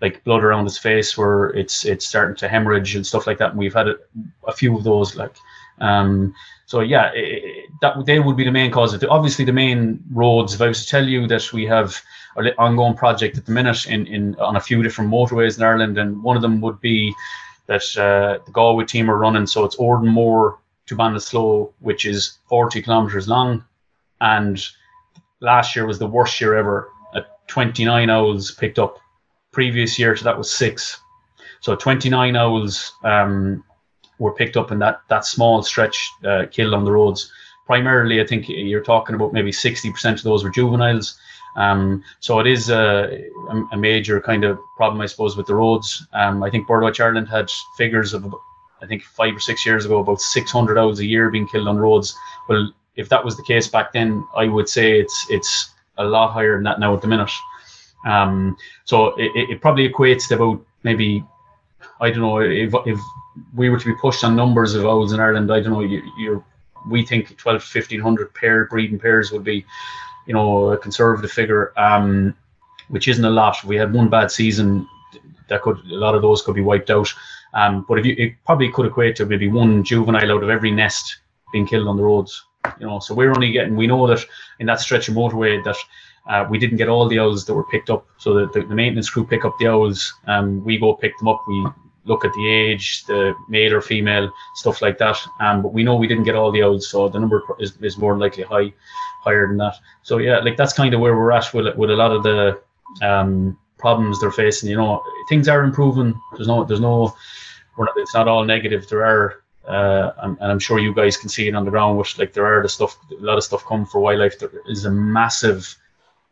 like 0.00 0.22
blood 0.24 0.44
around 0.44 0.66
its 0.66 0.78
face 0.78 1.16
where 1.16 1.46
it's 1.50 1.84
it's 1.84 2.06
starting 2.06 2.36
to 2.36 2.48
hemorrhage 2.48 2.94
and 2.94 3.06
stuff 3.06 3.26
like 3.26 3.38
that. 3.38 3.50
And 3.50 3.58
we've 3.58 3.74
had 3.74 3.88
a, 3.88 3.96
a 4.46 4.52
few 4.52 4.76
of 4.76 4.84
those. 4.84 5.16
Like, 5.16 5.34
um, 5.80 6.34
so 6.66 6.80
yeah, 6.80 7.10
it, 7.14 7.70
that 7.80 8.04
they 8.04 8.20
would 8.20 8.36
be 8.36 8.44
the 8.44 8.52
main 8.52 8.70
cause. 8.70 8.92
Of 8.92 9.04
obviously, 9.08 9.44
the 9.44 9.52
main 9.52 10.02
roads. 10.12 10.54
If 10.54 10.60
I 10.60 10.68
was 10.68 10.84
to 10.84 10.88
tell 10.88 11.06
you 11.08 11.26
that 11.28 11.52
we 11.52 11.64
have 11.66 12.00
an 12.36 12.52
ongoing 12.58 12.94
project 12.94 13.38
at 13.38 13.46
the 13.46 13.52
minute 13.52 13.86
in, 13.86 14.06
in 14.06 14.34
on 14.36 14.56
a 14.56 14.60
few 14.60 14.82
different 14.82 15.10
motorways 15.10 15.56
in 15.56 15.64
Ireland, 15.64 15.98
and 15.98 16.22
one 16.22 16.36
of 16.36 16.42
them 16.42 16.60
would 16.60 16.80
be 16.80 17.14
that 17.66 17.82
uh, 17.96 18.44
the 18.44 18.52
Galway 18.52 18.84
team 18.84 19.10
are 19.10 19.16
running. 19.16 19.46
So 19.46 19.64
it's 19.64 19.76
Oranmore 19.76 20.58
to 20.86 20.96
Ballinasloe, 20.96 21.72
which 21.80 22.04
is 22.04 22.38
40 22.48 22.82
kilometres 22.82 23.28
long, 23.28 23.64
and 24.20 24.62
last 25.40 25.74
year 25.74 25.86
was 25.86 25.98
the 25.98 26.06
worst 26.06 26.40
year 26.40 26.54
ever. 26.54 26.90
At 27.14 27.26
29 27.48 28.10
owls 28.10 28.50
picked 28.52 28.78
up 28.78 28.98
previous 29.52 29.98
year, 29.98 30.16
so 30.16 30.24
that 30.24 30.36
was 30.36 30.52
six. 30.52 31.00
So 31.60 31.74
29 31.74 32.36
owls 32.36 32.92
um, 33.04 33.64
were 34.18 34.34
picked 34.34 34.56
up 34.56 34.70
in 34.70 34.78
that 34.80 35.00
that 35.08 35.24
small 35.24 35.62
stretch 35.62 36.10
uh, 36.24 36.46
killed 36.50 36.74
on 36.74 36.84
the 36.84 36.92
roads. 36.92 37.32
Primarily, 37.66 38.20
I 38.20 38.26
think 38.26 38.48
you're 38.48 38.82
talking 38.82 39.14
about 39.14 39.32
maybe 39.32 39.50
60% 39.50 40.12
of 40.12 40.22
those 40.22 40.44
were 40.44 40.50
juveniles. 40.50 41.18
Um, 41.56 42.02
so 42.20 42.40
it 42.40 42.46
is 42.46 42.70
a, 42.70 43.28
a, 43.70 43.76
major 43.76 44.20
kind 44.20 44.44
of 44.44 44.58
problem, 44.76 45.00
I 45.00 45.06
suppose, 45.06 45.36
with 45.36 45.46
the 45.46 45.54
roads. 45.54 46.06
Um, 46.12 46.42
I 46.42 46.50
think 46.50 46.66
Birdwatch 46.66 47.00
Ireland 47.00 47.28
had 47.28 47.48
figures 47.76 48.12
of, 48.12 48.34
I 48.82 48.86
think, 48.86 49.02
five 49.04 49.36
or 49.36 49.40
six 49.40 49.64
years 49.64 49.84
ago, 49.84 50.00
about 50.00 50.20
600 50.20 50.78
owls 50.78 50.98
a 50.98 51.06
year 51.06 51.30
being 51.30 51.46
killed 51.46 51.68
on 51.68 51.78
roads. 51.78 52.16
Well, 52.48 52.72
if 52.96 53.08
that 53.08 53.24
was 53.24 53.36
the 53.36 53.44
case 53.44 53.68
back 53.68 53.92
then, 53.92 54.24
I 54.36 54.46
would 54.46 54.68
say 54.68 54.98
it's 54.98 55.26
it's 55.30 55.70
a 55.98 56.04
lot 56.04 56.32
higher 56.32 56.54
than 56.54 56.64
that 56.64 56.80
now 56.80 56.94
at 56.94 57.02
the 57.02 57.08
minute. 57.08 57.30
Um, 58.04 58.56
so 58.84 59.16
it, 59.16 59.30
it 59.34 59.60
probably 59.60 59.88
equates 59.88 60.28
to 60.28 60.34
about 60.34 60.64
maybe 60.82 61.24
I 62.00 62.10
don't 62.10 62.20
know 62.20 62.38
if 62.38 62.72
if 62.86 63.00
we 63.54 63.70
were 63.70 63.78
to 63.78 63.86
be 63.86 63.94
pushed 64.00 64.24
on 64.24 64.36
numbers 64.36 64.74
of 64.74 64.86
owls 64.86 65.12
in 65.12 65.20
Ireland, 65.20 65.52
I 65.52 65.60
don't 65.60 65.72
know 65.72 65.80
you, 65.80 66.02
you're 66.18 66.44
we 66.88 67.04
think 67.04 67.36
12 67.36 67.56
1500 67.62 68.34
pair 68.34 68.66
breeding 68.66 68.98
pairs 68.98 69.32
would 69.32 69.44
be 69.44 69.64
you 70.26 70.34
know 70.34 70.70
a 70.70 70.78
conservative 70.78 71.30
figure 71.30 71.72
um, 71.78 72.34
which 72.88 73.08
isn't 73.08 73.24
a 73.24 73.30
lot 73.30 73.56
we 73.64 73.76
had 73.76 73.92
one 73.92 74.08
bad 74.08 74.30
season 74.30 74.86
that 75.48 75.62
could 75.62 75.78
a 75.90 75.94
lot 75.94 76.14
of 76.14 76.22
those 76.22 76.42
could 76.42 76.54
be 76.54 76.60
wiped 76.60 76.90
out 76.90 77.08
um, 77.54 77.84
but 77.88 77.98
if 77.98 78.06
you 78.06 78.14
it 78.18 78.34
probably 78.44 78.70
could 78.70 78.86
equate 78.86 79.16
to 79.16 79.26
maybe 79.26 79.48
one 79.48 79.84
juvenile 79.84 80.32
out 80.32 80.42
of 80.42 80.50
every 80.50 80.70
nest 80.70 81.18
being 81.52 81.66
killed 81.66 81.88
on 81.88 81.96
the 81.96 82.02
roads 82.02 82.44
you 82.80 82.86
know 82.86 82.98
so 82.98 83.14
we're 83.14 83.30
only 83.30 83.52
getting 83.52 83.76
we 83.76 83.86
know 83.86 84.06
that 84.06 84.24
in 84.58 84.66
that 84.66 84.80
stretch 84.80 85.08
of 85.08 85.14
motorway 85.14 85.62
that 85.64 85.76
uh, 86.26 86.46
we 86.48 86.58
didn't 86.58 86.78
get 86.78 86.88
all 86.88 87.08
the 87.08 87.18
owls 87.18 87.44
that 87.44 87.54
were 87.54 87.64
picked 87.64 87.90
up, 87.90 88.06
so 88.16 88.32
the, 88.32 88.46
the, 88.58 88.66
the 88.66 88.74
maintenance 88.74 89.10
crew 89.10 89.26
pick 89.26 89.44
up 89.44 89.58
the 89.58 89.66
owls. 89.66 90.14
Um, 90.26 90.64
we 90.64 90.78
go 90.78 90.94
pick 90.94 91.16
them 91.18 91.28
up. 91.28 91.44
We 91.46 91.66
look 92.04 92.24
at 92.24 92.32
the 92.34 92.48
age, 92.48 93.04
the 93.04 93.34
male 93.48 93.74
or 93.74 93.80
female, 93.80 94.32
stuff 94.54 94.82
like 94.82 94.98
that. 94.98 95.16
Um, 95.40 95.62
but 95.62 95.72
we 95.72 95.82
know 95.82 95.96
we 95.96 96.06
didn't 96.06 96.24
get 96.24 96.36
all 96.36 96.52
the 96.52 96.62
owls, 96.62 96.88
so 96.88 97.08
the 97.08 97.18
number 97.18 97.42
is, 97.58 97.76
is 97.80 97.98
more 97.98 98.18
likely 98.18 98.44
high, 98.44 98.72
higher 99.20 99.46
than 99.48 99.56
that. 99.58 99.76
So 100.02 100.18
yeah, 100.18 100.38
like 100.38 100.56
that's 100.56 100.72
kind 100.72 100.94
of 100.94 101.00
where 101.00 101.16
we're 101.16 101.32
at 101.32 101.52
with 101.54 101.74
with 101.76 101.90
a 101.90 101.94
lot 101.94 102.12
of 102.12 102.22
the 102.22 102.60
um, 103.02 103.58
problems 103.78 104.20
they're 104.20 104.30
facing. 104.30 104.70
You 104.70 104.76
know, 104.76 105.02
things 105.28 105.48
are 105.48 105.64
improving. 105.64 106.14
There's 106.36 106.48
no, 106.48 106.64
there's 106.64 106.80
no, 106.80 107.14
not, 107.78 107.88
it's 107.96 108.14
not 108.14 108.28
all 108.28 108.44
negative. 108.44 108.88
There 108.88 109.04
are 109.04 109.44
uh, 109.66 110.12
and, 110.18 110.36
and, 110.40 110.52
I'm 110.52 110.58
sure 110.58 110.78
you 110.78 110.92
guys 110.92 111.16
can 111.16 111.30
see 111.30 111.48
it 111.48 111.54
on 111.54 111.64
the 111.64 111.70
ground, 111.70 111.96
which 111.96 112.18
like 112.18 112.34
there 112.34 112.44
are 112.44 112.62
the 112.62 112.68
stuff, 112.68 112.98
a 113.10 113.14
lot 113.22 113.38
of 113.38 113.44
stuff 113.44 113.64
come 113.64 113.86
for 113.86 113.98
wildlife. 113.98 114.38
There 114.38 114.50
is 114.68 114.84
a 114.84 114.90
massive 114.90 115.74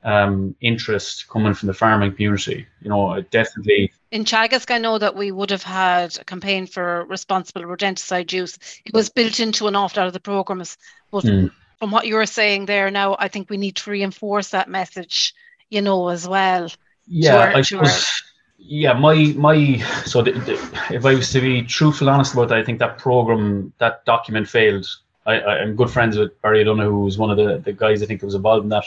um, 0.05 0.55
interest 0.61 1.29
coming 1.29 1.55
from 1.55 1.69
the 1.69 1.75
farming 1.75 2.13
community. 2.13 2.67
You 2.83 2.91
know, 2.91 3.21
definitely. 3.31 3.93
In 4.13 4.27
Teagasc, 4.27 4.71
I 4.71 4.77
know 4.77 4.99
that 4.99 5.17
we 5.17 5.33
would 5.33 5.49
have 5.51 5.63
had 5.63 6.19
a 6.19 6.25
campaign 6.25 6.67
for 6.67 7.07
responsible 7.07 7.63
rodenticide 7.63 8.31
use. 8.31 8.59
It 8.85 8.93
was 8.93 9.09
built 9.09 9.41
into 9.41 9.69
an 9.69 9.75
awful 9.75 10.03
lot 10.03 10.07
of 10.07 10.13
the 10.13 10.21
programmes. 10.21 10.77
But 11.11 11.25
mm. 11.25 11.51
from 11.79 11.91
what 11.91 12.07
you're 12.07 12.27
saying 12.27 12.67
there 12.67 12.91
now, 12.91 13.17
I 13.19 13.29
think 13.29 13.49
we 13.49 13.57
need 13.57 13.77
to 13.77 13.91
reinforce 13.91 14.51
that 14.51 14.69
message, 14.69 15.33
you 15.71 15.81
know, 15.81 16.11
as 16.11 16.29
well. 16.29 16.69
Yeah, 17.07 17.53
I 17.57 17.63
suppose. 17.63 18.07
Yeah, 18.59 18.93
my 18.93 19.33
my 19.35 19.79
so 20.05 20.21
the, 20.21 20.33
the, 20.33 20.53
if 20.91 21.07
I 21.07 21.15
was 21.15 21.33
to 21.33 21.41
be 21.41 21.63
truthful, 21.63 22.11
honest 22.11 22.35
about 22.35 22.51
that, 22.51 22.59
I 22.59 22.65
think 22.65 22.81
that 22.81 22.99
program, 22.99 23.73
that 23.79 24.05
document 24.05 24.47
failed 24.47 24.87
I, 25.25 25.63
am 25.63 25.77
good 25.77 25.91
friends 25.91 26.19
with 26.19 26.41
Barry 26.43 26.63
O'Donoghue, 26.63 26.91
who 26.91 27.05
was 27.05 27.17
one 27.17 27.31
of 27.31 27.37
the, 27.37 27.59
the 27.59 27.73
guys 27.73 28.03
I 28.03 28.07
think 28.07 28.21
that 28.21 28.27
was 28.27 28.35
involved 28.35 28.65
in 28.65 28.71
that. 28.71 28.85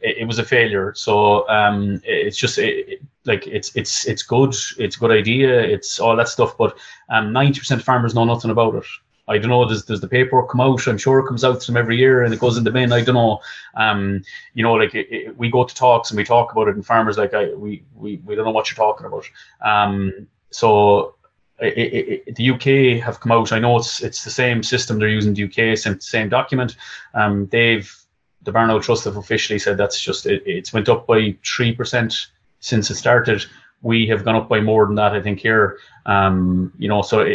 It, 0.00 0.18
it 0.18 0.24
was 0.26 0.38
a 0.38 0.44
failure. 0.44 0.92
So 0.94 1.48
um, 1.48 2.02
it's 2.04 2.36
just 2.36 2.58
it, 2.58 3.00
like 3.28 3.46
it's 3.46 3.74
it's 3.76 4.06
it's 4.06 4.22
good. 4.22 4.54
It's 4.78 4.96
good 4.96 5.12
idea. 5.12 5.60
It's 5.60 6.00
all 6.00 6.16
that 6.16 6.28
stuff. 6.28 6.56
But 6.56 6.76
um, 7.10 7.32
90% 7.32 7.72
of 7.72 7.84
farmers 7.84 8.14
know 8.14 8.24
nothing 8.24 8.50
about 8.50 8.74
it. 8.74 8.84
I 9.28 9.38
don't 9.38 9.50
know. 9.50 9.68
Does 9.68 9.84
does 9.84 10.00
the 10.00 10.08
paperwork 10.08 10.50
come 10.50 10.62
out? 10.62 10.86
I'm 10.86 10.98
sure 10.98 11.18
it 11.18 11.28
comes 11.28 11.44
out 11.44 11.60
them 11.60 11.76
every 11.76 11.98
year 11.98 12.24
and 12.24 12.32
it 12.32 12.40
goes 12.40 12.56
in 12.56 12.64
the 12.64 12.70
bin. 12.70 12.92
I 12.92 13.02
don't 13.04 13.14
know. 13.14 13.40
Um, 13.74 14.22
you 14.54 14.62
know, 14.62 14.72
like 14.72 14.94
it, 14.94 15.06
it, 15.10 15.36
we 15.36 15.50
go 15.50 15.64
to 15.64 15.74
talks 15.74 16.10
and 16.10 16.16
we 16.16 16.24
talk 16.24 16.50
about 16.50 16.68
it, 16.68 16.74
and 16.74 16.84
farmers 16.84 17.18
like 17.18 17.34
I 17.34 17.52
we 17.52 17.84
we, 17.94 18.16
we 18.24 18.34
don't 18.34 18.46
know 18.46 18.50
what 18.50 18.70
you're 18.70 18.76
talking 18.76 19.06
about. 19.06 19.24
Um, 19.60 20.26
so 20.50 21.16
it, 21.60 22.22
it, 22.26 22.36
the 22.36 22.50
UK 22.50 23.04
have 23.04 23.20
come 23.20 23.32
out. 23.32 23.52
I 23.52 23.58
know 23.58 23.76
it's 23.76 24.02
it's 24.02 24.24
the 24.24 24.30
same 24.30 24.62
system 24.62 24.98
they're 24.98 25.08
using 25.08 25.34
the 25.34 25.44
UK, 25.44 25.76
same 25.76 26.00
same 26.00 26.30
document. 26.30 26.76
Um, 27.12 27.46
they've 27.48 27.94
the 28.42 28.52
Barn 28.52 28.70
Owl 28.70 28.80
Trust 28.80 29.04
have 29.04 29.18
officially 29.18 29.58
said 29.58 29.76
that's 29.76 30.00
just 30.00 30.24
it, 30.24 30.42
it's 30.46 30.72
went 30.72 30.88
up 30.88 31.06
by 31.06 31.36
three 31.44 31.74
percent 31.74 32.28
since 32.60 32.90
it 32.90 32.96
started. 32.96 33.44
We 33.82 34.06
have 34.08 34.24
gone 34.24 34.36
up 34.36 34.48
by 34.48 34.60
more 34.60 34.86
than 34.86 34.96
that, 34.96 35.12
I 35.12 35.22
think. 35.22 35.40
Here, 35.40 35.78
um, 36.06 36.72
you 36.78 36.88
know, 36.88 37.02
so 37.02 37.26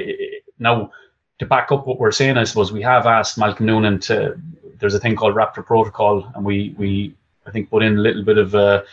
now 0.60 0.92
to 1.40 1.46
back 1.46 1.72
up 1.72 1.88
what 1.88 2.00
we're 2.00 2.12
saying, 2.12 2.38
I 2.38 2.44
suppose 2.44 2.72
we 2.72 2.82
have 2.82 3.06
asked 3.06 3.38
Malcolm 3.38 3.66
Noonan 3.66 4.00
to. 4.02 4.40
There's 4.80 4.96
a 4.96 5.00
thing 5.00 5.16
called 5.16 5.36
Raptor 5.36 5.66
Protocol, 5.66 6.30
and 6.36 6.44
we 6.44 6.76
we 6.78 7.14
I 7.46 7.52
think 7.52 7.70
put 7.70 7.84
in 7.84 7.98
a 7.98 8.02
little 8.02 8.24
bit 8.24 8.38
of 8.38 8.56
a, 8.56 8.84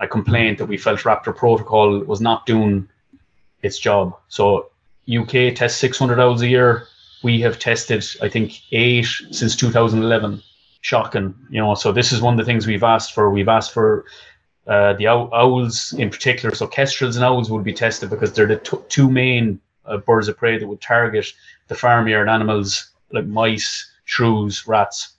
a 0.00 0.06
complaint 0.06 0.58
that 0.58 0.66
we 0.66 0.76
felt 0.76 1.00
Raptor 1.00 1.34
Protocol 1.34 2.00
was 2.00 2.20
not 2.20 2.46
doing 2.46 2.88
its 3.62 3.78
job. 3.78 4.16
So 4.28 4.70
UK 5.10 5.54
tests 5.54 5.78
600 5.78 6.20
owls 6.20 6.42
a 6.42 6.48
year. 6.48 6.86
We 7.22 7.40
have 7.40 7.58
tested, 7.58 8.04
I 8.22 8.28
think, 8.28 8.60
eight 8.72 9.06
since 9.30 9.56
2011. 9.56 10.42
Shocking, 10.82 11.34
you 11.50 11.60
know. 11.60 11.74
So 11.74 11.92
this 11.92 12.10
is 12.10 12.22
one 12.22 12.32
of 12.32 12.38
the 12.38 12.44
things 12.50 12.66
we've 12.66 12.82
asked 12.82 13.12
for. 13.12 13.30
We've 13.30 13.48
asked 13.48 13.72
for 13.72 14.06
uh, 14.66 14.92
the 14.94 15.06
owls 15.06 15.92
in 15.94 16.10
particular. 16.10 16.54
So 16.54 16.66
kestrels 16.66 17.16
and 17.16 17.24
owls 17.24 17.50
will 17.50 17.60
be 17.60 17.72
tested 17.72 18.10
because 18.10 18.32
they're 18.32 18.46
the 18.46 18.56
t- 18.56 18.76
two 18.88 19.10
main 19.10 19.60
uh, 19.86 19.98
birds 19.98 20.28
of 20.28 20.36
prey 20.36 20.58
that 20.58 20.66
would 20.66 20.80
target 20.80 21.32
the 21.68 21.74
farmyard 21.74 22.28
animals 22.28 22.90
like 23.12 23.26
mice, 23.26 23.90
shrews, 24.04 24.66
rats. 24.66 25.14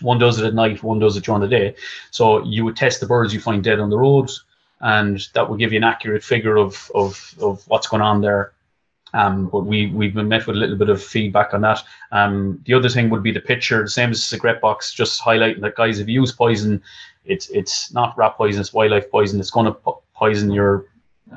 One 0.00 0.18
does 0.18 0.40
it 0.40 0.46
at 0.46 0.54
night, 0.54 0.82
one 0.82 0.98
does 0.98 1.16
it 1.16 1.24
during 1.24 1.40
the 1.40 1.48
day. 1.48 1.74
So 2.10 2.44
you 2.44 2.64
would 2.64 2.76
test 2.76 3.00
the 3.00 3.06
birds 3.06 3.32
you 3.32 3.40
find 3.40 3.62
dead 3.62 3.80
on 3.80 3.90
the 3.90 3.98
roads, 3.98 4.44
and 4.80 5.20
that 5.34 5.48
will 5.48 5.56
give 5.56 5.72
you 5.72 5.78
an 5.78 5.84
accurate 5.84 6.24
figure 6.24 6.56
of 6.56 6.90
of, 6.94 7.34
of 7.40 7.62
what's 7.68 7.86
going 7.86 8.02
on 8.02 8.20
there. 8.20 8.52
Um, 9.12 9.46
but 9.46 9.60
we 9.60 9.86
we've 9.86 10.14
been 10.14 10.28
met 10.28 10.46
with 10.46 10.56
a 10.56 10.58
little 10.58 10.76
bit 10.76 10.88
of 10.88 11.02
feedback 11.02 11.54
on 11.54 11.60
that. 11.60 11.84
Um, 12.10 12.60
the 12.66 12.74
other 12.74 12.88
thing 12.88 13.10
would 13.10 13.22
be 13.22 13.30
the 13.30 13.40
picture, 13.40 13.80
the 13.80 13.88
same 13.88 14.10
as 14.10 14.18
the 14.18 14.26
cigarette 14.26 14.60
box, 14.60 14.92
just 14.92 15.22
highlighting 15.22 15.60
that 15.60 15.76
guys, 15.76 16.00
if 16.00 16.08
you 16.08 16.20
use 16.20 16.32
poison, 16.32 16.82
it's 17.24 17.48
it's 17.50 17.92
not 17.92 18.16
rat 18.16 18.36
poison, 18.36 18.60
it's 18.60 18.72
wildlife 18.72 19.10
poison. 19.10 19.40
It's 19.40 19.50
going 19.50 19.66
to 19.66 19.76
poison 20.14 20.50
your 20.50 20.86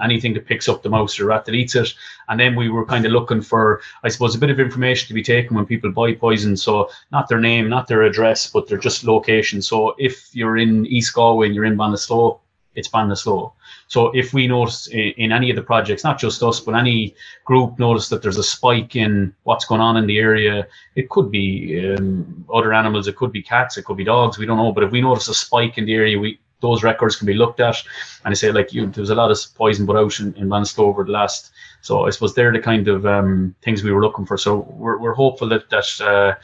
anything 0.03 0.33
that 0.33 0.45
picks 0.45 0.67
up 0.67 0.83
the 0.83 0.89
mouse 0.89 1.19
or 1.19 1.25
rat 1.25 1.45
that 1.45 1.55
eats 1.55 1.75
it. 1.75 1.93
And 2.29 2.39
then 2.39 2.55
we 2.55 2.69
were 2.69 2.85
kind 2.85 3.05
of 3.05 3.11
looking 3.11 3.41
for, 3.41 3.81
I 4.03 4.09
suppose, 4.09 4.35
a 4.35 4.39
bit 4.39 4.49
of 4.49 4.59
information 4.59 5.07
to 5.07 5.13
be 5.13 5.23
taken 5.23 5.55
when 5.55 5.65
people 5.65 5.91
buy 5.91 6.13
poison. 6.13 6.57
So 6.57 6.89
not 7.11 7.29
their 7.29 7.39
name, 7.39 7.69
not 7.69 7.87
their 7.87 8.03
address, 8.03 8.47
but 8.47 8.67
their 8.67 8.77
just 8.77 9.03
location. 9.03 9.61
So 9.61 9.95
if 9.97 10.29
you're 10.33 10.57
in 10.57 10.85
East 10.85 11.13
Galway 11.13 11.47
and 11.47 11.55
you're 11.55 11.65
in 11.65 11.77
Ballinasloe, 11.77 12.39
it's 12.75 12.89
Ballinasloe. 12.89 13.53
So 13.87 14.11
if 14.13 14.33
we 14.33 14.47
notice 14.47 14.87
in 14.87 15.31
any 15.31 15.49
of 15.49 15.55
the 15.55 15.61
projects, 15.61 16.03
not 16.03 16.19
just 16.19 16.43
us, 16.43 16.59
but 16.59 16.75
any 16.75 17.15
group 17.45 17.79
notice 17.79 18.09
that 18.09 18.21
there's 18.21 18.37
a 18.37 18.43
spike 18.43 18.95
in 18.95 19.33
what's 19.43 19.65
going 19.65 19.81
on 19.81 19.97
in 19.97 20.05
the 20.05 20.19
area, 20.19 20.67
it 20.95 21.09
could 21.09 21.31
be 21.31 21.95
um, 21.95 22.45
other 22.53 22.73
animals, 22.73 23.07
it 23.07 23.15
could 23.15 23.31
be 23.31 23.41
cats, 23.41 23.77
it 23.77 23.85
could 23.85 23.97
be 23.97 24.03
dogs, 24.03 24.37
we 24.37 24.45
don't 24.45 24.57
know. 24.57 24.73
But 24.73 24.83
if 24.83 24.91
we 24.91 25.01
notice 25.01 25.29
a 25.29 25.33
spike 25.33 25.77
in 25.77 25.85
the 25.85 25.93
area, 25.93 26.19
we 26.19 26.39
those 26.59 26.83
records 26.83 27.15
can 27.15 27.27
be 27.27 27.35
looked 27.35 27.59
at. 27.59 27.77
And 28.25 28.31
I 28.31 28.35
say 28.35 28.51
like 28.51 28.73
you, 28.73 28.87
there 28.87 29.01
was 29.01 29.11
a 29.11 29.15
lot 29.15 29.31
of 29.31 29.39
poison 29.55 29.85
put 29.85 29.95
out 29.95 30.19
in, 30.19 30.33
in 30.35 30.49
Ballinasloe 30.49 30.79
over 30.79 31.03
the 31.03 31.11
last. 31.11 31.51
So 31.81 32.07
I 32.07 32.09
suppose 32.09 32.33
they're 32.33 32.51
the 32.51 32.59
kind 32.59 32.87
of 32.87 33.05
um, 33.05 33.55
things 33.61 33.83
we 33.83 33.91
were 33.91 34.01
looking 34.01 34.25
for. 34.25 34.37
So 34.37 34.67
we're, 34.71 34.97
we're 34.97 35.13
hopeful 35.13 35.47
that 35.49 35.69
that 35.69 36.01
uh, 36.01 36.35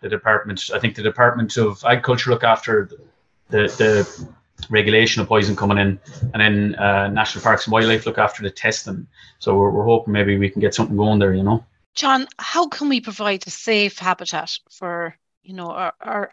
the 0.00 0.08
department, 0.08 0.70
I 0.72 0.78
think 0.78 0.94
the 0.94 1.02
Department 1.02 1.56
of 1.56 1.84
Agriculture 1.84 2.30
look 2.30 2.44
after 2.44 2.88
the 3.50 3.62
the 3.78 4.28
regulation 4.70 5.22
of 5.22 5.28
poison 5.28 5.56
coming 5.56 5.78
in, 5.78 5.98
and 6.34 6.40
then 6.40 6.74
uh, 6.76 7.08
National 7.08 7.42
Parks 7.42 7.66
and 7.66 7.72
Wildlife 7.72 8.06
look 8.06 8.18
after 8.18 8.42
the 8.42 8.50
testing. 8.50 9.06
So 9.38 9.56
we're, 9.56 9.70
we're 9.70 9.84
hoping 9.84 10.12
maybe 10.12 10.36
we 10.38 10.50
can 10.50 10.60
get 10.60 10.74
something 10.74 10.96
going 10.96 11.18
there, 11.18 11.34
you 11.34 11.42
know. 11.42 11.64
John, 11.94 12.28
how 12.38 12.68
can 12.68 12.88
we 12.88 13.00
provide 13.00 13.44
a 13.46 13.50
safe 13.50 13.98
habitat 13.98 14.58
for 14.70 15.16
you 15.42 15.54
know 15.54 15.70
our 15.70 15.94
our, 16.00 16.30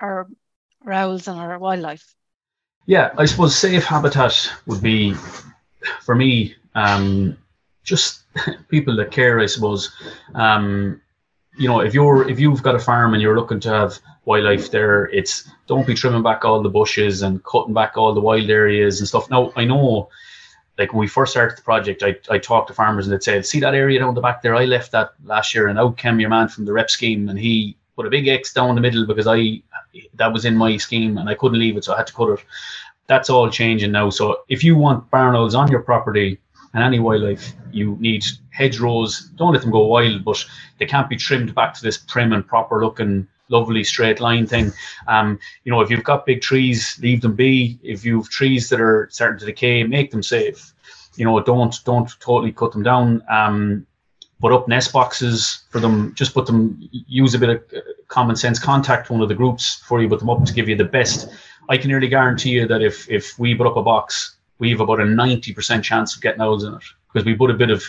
our, 0.86 0.92
owls 0.92 1.28
and 1.28 1.40
our 1.40 1.58
wildlife? 1.58 2.14
Yeah, 2.86 3.12
I 3.18 3.26
suppose 3.26 3.58
safe 3.58 3.84
habitat 3.84 4.52
would 4.68 4.82
be, 4.82 5.16
for 6.04 6.14
me, 6.14 6.56
um, 6.76 7.36
just 7.84 8.24
people 8.70 8.96
that 8.98 9.12
care. 9.12 9.40
I 9.40 9.48
suppose, 9.48 9.92
um, 10.36 11.02
you 11.58 11.68
know, 11.68 11.80
if 11.80 11.94
you're 11.94 12.30
if 12.30 12.40
you've 12.40 12.62
got 12.62 12.76
a 12.76 12.80
farm 12.80 13.14
and 13.14 13.22
you're 13.24 13.36
looking 13.36 13.60
to 13.62 13.70
have 13.70 14.00
wildlife 14.26 14.72
there, 14.72 15.06
it's 15.06 15.50
don't 15.68 15.88
be 15.88 15.94
trimming 15.94 16.24
back 16.24 16.44
all 16.44 16.62
the 16.62 16.70
bushes 16.70 17.22
and 17.22 17.44
cutting 17.44 17.74
back 17.74 17.98
all 17.98 18.14
the 18.14 18.22
wild 18.22 18.50
areas 18.50 19.00
and 19.00 19.08
stuff. 19.08 19.30
Now 19.30 19.52
I 19.56 19.66
know. 19.66 20.10
Like 20.78 20.92
when 20.92 21.00
we 21.00 21.08
first 21.08 21.32
started 21.32 21.58
the 21.58 21.62
project, 21.62 22.04
I, 22.04 22.18
I 22.30 22.38
talked 22.38 22.68
to 22.68 22.74
farmers 22.74 23.08
and 23.08 23.14
they'd 23.14 23.24
say, 23.24 23.42
"See 23.42 23.62
that 23.62 23.74
area 23.74 24.00
down 24.00 24.14
the 24.14 24.20
back 24.20 24.42
there? 24.42 24.56
I 24.56 24.66
left 24.66 24.92
that 24.92 25.14
last 25.24 25.56
year, 25.56 25.70
and 25.70 25.80
out 25.80 25.96
came 25.96 26.20
your 26.20 26.30
man 26.30 26.50
from 26.50 26.66
the 26.66 26.74
rep 26.74 26.90
scheme, 26.90 27.30
and 27.30 27.40
he 27.40 27.78
put 27.96 28.06
a 28.06 28.10
big 28.10 28.28
X 28.28 28.52
down 28.52 28.76
the 28.76 28.82
middle 28.82 29.08
because 29.08 29.26
I 29.26 29.62
that 30.16 30.34
was 30.34 30.46
in 30.46 30.56
my 30.56 30.78
scheme 30.78 31.18
and 31.18 31.30
I 31.30 31.36
couldn't 31.36 31.60
leave 31.60 31.78
it, 31.78 31.86
so 31.86 31.94
I 31.94 31.98
had 31.98 32.08
to 32.08 32.14
cut 32.14 32.30
it. 32.30 32.46
That's 33.08 33.30
all 33.30 33.50
changing 33.50 33.92
now. 33.92 34.10
So 34.10 34.42
if 34.50 34.64
you 34.64 34.76
want 34.76 35.10
barn 35.12 35.36
owls 35.36 35.56
on 35.56 35.72
your 35.72 35.82
property 35.82 36.40
and 36.74 36.84
any 36.84 37.00
wildlife, 37.00 37.54
you 37.72 37.98
need 38.00 38.26
hedgerows. 38.50 39.30
Don't 39.36 39.54
let 39.54 39.62
them 39.62 39.72
go 39.72 39.86
wild, 39.86 40.26
but 40.26 40.44
they 40.80 40.86
can't 40.86 41.10
be 41.10 41.16
trimmed 41.16 41.56
back 41.56 41.74
to 41.76 41.82
this 41.82 41.98
prim 41.98 42.34
and 42.34 42.46
proper 42.46 42.84
looking 42.84 43.28
lovely 43.50 43.84
straight 43.84 44.20
line 44.20 44.48
thing. 44.48 44.72
Um, 45.08 45.40
you 45.64 45.72
know, 45.72 45.82
if 45.82 45.90
you've 45.90 46.04
got 46.04 46.26
big 46.26 46.42
trees, 46.42 46.98
leave 47.02 47.22
them 47.22 47.36
be. 47.36 47.80
If 47.84 48.06
you've 48.06 48.30
trees 48.30 48.70
that 48.70 48.82
are 48.82 49.08
starting 49.12 49.40
to 49.40 49.46
decay, 49.46 49.84
make 49.84 50.12
them 50.12 50.24
safe. 50.24 50.74
You 51.16 51.26
know, 51.26 51.40
don't 51.42 51.76
don't 51.86 52.10
totally 52.20 52.52
cut 52.52 52.72
them 52.72 52.84
down. 52.84 53.24
Um, 53.30 53.86
put 54.42 54.52
up 54.52 54.68
nest 54.68 54.92
boxes 54.92 55.64
for 55.70 55.80
them. 55.80 56.14
Just 56.16 56.34
put 56.34 56.46
them. 56.46 56.78
Use 56.92 57.34
a 57.34 57.40
bit 57.40 57.50
of 57.50 57.64
uh, 57.76 57.82
common 58.08 58.36
sense. 58.36 58.60
Contact 58.60 59.10
one 59.10 59.22
of 59.22 59.30
the 59.30 59.36
groups 59.36 59.80
before 59.80 60.02
you 60.02 60.10
put 60.10 60.20
them 60.20 60.30
up 60.30 60.44
to 60.46 60.54
give 60.54 60.68
you 60.68 60.76
the 60.76 60.84
best. 60.84 61.30
I 61.70 61.78
can 61.78 61.90
nearly 61.90 62.08
guarantee 62.08 62.52
you 62.52 62.68
that 62.68 62.82
if 62.82 63.10
if 63.10 63.38
we 63.40 63.56
put 63.56 63.68
up 63.68 63.78
a 63.78 63.84
box, 63.84 64.36
we 64.60 64.70
have 64.72 64.82
about 64.82 65.00
a 65.00 65.06
ninety 65.06 65.54
percent 65.54 65.84
chance 65.84 66.16
of 66.16 66.22
getting 66.22 66.42
owls 66.42 66.64
in 66.64 66.74
it 66.74 66.84
because 67.12 67.26
we 67.26 67.36
put 67.36 67.50
a 67.50 67.54
bit 67.56 67.70
of 67.70 67.84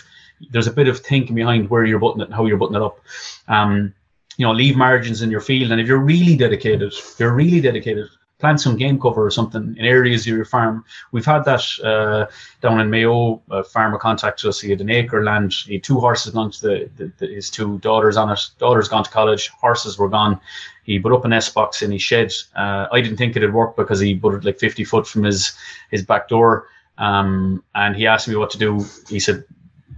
there's 0.51 0.67
a 0.67 0.71
bit 0.71 0.87
of 0.87 0.99
thinking 0.99 1.35
behind 1.35 1.69
where 1.69 1.85
you're 1.85 1.99
putting 1.99 2.21
it 2.21 2.25
and 2.25 2.33
how 2.33 2.45
you're 2.45 2.57
putting 2.57 2.75
it 2.75 2.81
up. 2.81 2.99
Um, 3.47 3.93
you 4.37 4.45
know, 4.45 4.53
leave 4.53 4.77
margins 4.77 5.21
in 5.21 5.31
your 5.31 5.41
field, 5.41 5.71
and 5.71 5.81
if 5.81 5.87
you're 5.87 5.97
really 5.97 6.37
dedicated, 6.37 6.93
you're 7.19 7.33
really 7.33 7.59
dedicated, 7.59 8.07
plant 8.39 8.61
some 8.61 8.77
game 8.77 8.99
cover 8.99 9.25
or 9.25 9.31
something 9.31 9.75
in 9.77 9.85
areas 9.85 10.21
of 10.21 10.27
your 10.27 10.45
farm. 10.45 10.85
We've 11.11 11.25
had 11.25 11.43
that 11.45 11.63
uh, 11.83 12.31
down 12.61 12.79
in 12.79 12.89
Mayo. 12.89 13.41
A 13.49 13.63
farmer 13.63 13.97
contacted 13.97 14.47
us. 14.47 14.61
He 14.61 14.69
had 14.69 14.81
an 14.81 14.91
acre 14.91 15.23
land. 15.23 15.53
He 15.53 15.73
had 15.73 15.83
two 15.83 15.99
horses 15.99 16.33
belonged 16.33 16.53
to 16.53 16.61
the, 16.61 16.89
the, 16.97 17.11
the, 17.17 17.33
his 17.33 17.49
two 17.49 17.79
daughters 17.79 18.15
on 18.15 18.29
it. 18.29 18.39
Daughters 18.59 18.87
gone 18.87 19.03
to 19.03 19.09
college. 19.09 19.49
Horses 19.49 19.97
were 19.97 20.09
gone. 20.09 20.39
He 20.83 20.99
put 20.99 21.13
up 21.13 21.25
an 21.25 21.33
S 21.33 21.49
box 21.49 21.81
in 21.81 21.91
his 21.91 22.03
shed. 22.03 22.31
Uh, 22.55 22.87
I 22.91 23.01
didn't 23.01 23.17
think 23.17 23.35
it'd 23.35 23.53
work 23.53 23.75
because 23.75 23.99
he 23.99 24.15
put 24.15 24.35
it 24.35 24.45
like 24.45 24.59
50 24.59 24.83
foot 24.83 25.07
from 25.07 25.23
his 25.23 25.53
his 25.89 26.03
back 26.03 26.29
door. 26.29 26.67
Um, 26.99 27.63
and 27.75 27.95
he 27.95 28.07
asked 28.07 28.27
me 28.27 28.35
what 28.35 28.49
to 28.51 28.57
do. 28.57 28.85
He 29.09 29.19
said, 29.19 29.43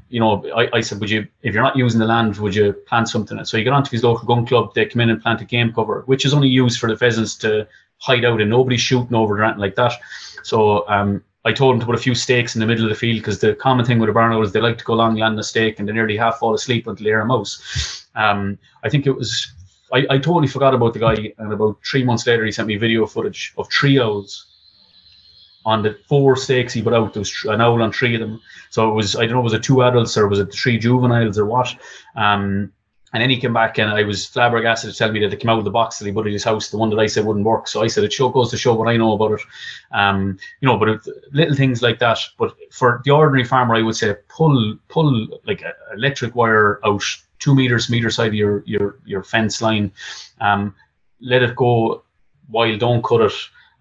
you 0.10 0.20
know, 0.20 0.44
I, 0.56 0.70
I 0.74 0.82
said, 0.82 1.00
would 1.00 1.10
you, 1.10 1.28
if 1.44 1.54
you're 1.54 1.64
not 1.64 1.78
using 1.78 2.00
the 2.00 2.06
land, 2.06 2.38
would 2.38 2.56
you 2.56 2.74
plant 2.74 3.10
something? 3.10 3.44
So 3.46 3.58
he 3.58 3.64
got 3.64 3.74
onto 3.74 3.92
his 3.92 4.04
local 4.04 4.28
gun 4.28 4.46
club. 4.46 4.74
They 4.74 4.86
come 4.86 5.02
in 5.02 5.10
and 5.10 5.22
plant 5.22 5.42
a 5.42 5.46
game 5.46 5.72
cover, 5.72 6.04
which 6.08 6.26
is 6.26 6.34
only 6.34 6.48
used 6.48 6.80
for 6.80 6.90
the 6.90 6.98
pheasants 6.98 7.36
to 7.38 7.68
hide 8.00 8.26
out 8.26 8.42
and 8.42 8.50
nobody's 8.50 8.82
shooting 8.82 9.16
over 9.16 9.38
or 9.38 9.44
anything 9.44 9.60
like 9.60 9.76
that. 9.76 9.94
So 10.44 10.88
um, 10.90 11.24
I 11.46 11.54
told 11.54 11.76
him 11.76 11.80
to 11.80 11.86
put 11.86 11.96
a 11.96 12.00
few 12.00 12.16
stakes 12.16 12.56
in 12.56 12.60
the 12.60 12.68
middle 12.68 12.86
of 12.86 12.90
the 12.90 12.96
field 12.96 13.20
because 13.20 13.40
the 13.40 13.56
common 13.56 13.86
thing 13.86 14.00
with 14.00 14.10
a 14.10 14.14
barn 14.14 14.34
owl 14.34 14.42
is 14.42 14.52
they 14.52 14.60
like 14.60 14.78
to 14.80 14.84
go 14.84 14.94
along 14.94 15.16
land 15.16 15.38
the 15.38 15.44
stake 15.44 15.80
and 15.80 15.88
they 15.88 15.94
nearly 15.94 16.18
half 16.18 16.40
fall 16.40 16.54
asleep 16.54 16.88
until 16.88 17.04
they 17.04 17.10
hear 17.10 17.22
a 17.22 17.26
mouse. 17.26 18.08
Um, 18.16 18.58
I 18.84 18.90
think 18.90 19.06
it 19.06 19.12
was 19.12 19.52
I, 19.92 20.06
I 20.10 20.18
totally 20.18 20.48
forgot 20.48 20.74
about 20.74 20.94
the 20.94 21.00
guy 21.00 21.34
and 21.38 21.52
about 21.52 21.80
three 21.86 22.04
months 22.04 22.28
later 22.28 22.46
he 22.46 22.52
sent 22.52 22.68
me 22.68 22.78
video 22.78 23.06
footage 23.06 23.54
of 23.58 23.70
three 23.72 24.00
owls 24.00 24.49
on 25.70 25.84
the 25.84 25.98
four 26.08 26.36
stakes 26.36 26.74
he 26.74 26.82
put 26.82 26.94
out. 26.94 27.14
There 27.14 27.22
was 27.22 27.46
an 27.46 27.62
owl 27.62 27.84
on 27.84 27.92
three 27.92 28.16
of 28.16 28.22
them. 28.22 28.42
So 28.72 28.90
it 28.90 28.94
was 28.94 29.16
I 29.16 29.26
don't 29.26 29.36
know 29.36 29.42
was 29.42 29.54
it 29.54 29.64
two 29.64 29.84
adults 29.84 30.18
or 30.18 30.28
was 30.28 30.40
it 30.40 30.52
three 30.52 30.78
juveniles 30.80 31.38
or 31.38 31.46
what? 31.46 31.76
Um, 32.16 32.74
and 33.14 33.22
then 33.22 33.30
he 33.30 33.40
came 33.40 33.54
back 33.54 33.80
and 33.80 33.90
I 33.90 34.04
was 34.04 34.26
flabbergasted 34.26 34.92
to 34.92 34.98
tell 34.98 35.12
me 35.12 35.20
that 35.22 35.30
they 35.30 35.38
came 35.38 35.50
out 35.50 35.58
of 35.58 35.66
the 35.66 35.72
box 35.72 35.98
that 35.98 36.06
he 36.06 36.12
put 36.12 36.28
in 36.28 36.34
his 36.34 36.44
house, 36.44 36.70
the 36.70 36.78
one 36.78 36.92
that 36.92 37.00
I 37.00 37.08
said 37.08 37.26
wouldn't 37.26 37.46
work. 37.46 37.68
So 37.68 37.82
I 37.82 37.88
said 37.88 38.04
it 38.04 38.14
show 38.14 38.30
goes 38.30 38.52
to 38.52 38.58
show 38.58 38.76
what 38.76 38.88
I 38.88 38.98
know 38.98 39.14
about 39.14 39.40
it. 39.40 39.42
Um, 39.92 40.38
you 40.62 40.68
know, 40.68 40.78
but 40.78 40.90
it, 40.90 41.08
little 41.32 41.56
things 41.56 41.82
like 41.82 42.00
that. 42.00 42.20
But 42.38 42.56
for 42.72 43.02
the 43.06 43.12
ordinary 43.12 43.46
farmer, 43.46 43.76
I 43.76 43.82
would 43.82 43.96
say 43.96 44.16
pull 44.28 44.78
pull 44.90 45.28
like 45.46 45.64
electric 45.94 46.36
wire 46.36 46.80
out 46.86 47.04
two 47.40 47.56
meters 47.56 47.90
meter 47.90 48.10
side 48.10 48.28
of 48.28 48.34
your 48.36 48.64
your 48.66 49.00
your 49.06 49.24
fence 49.24 49.62
line. 49.62 49.92
Um, 50.40 50.76
let 51.20 51.44
it 51.44 51.56
go 51.56 52.04
while 52.48 52.78
don't 52.78 53.04
cut 53.04 53.22
it. 53.22 53.34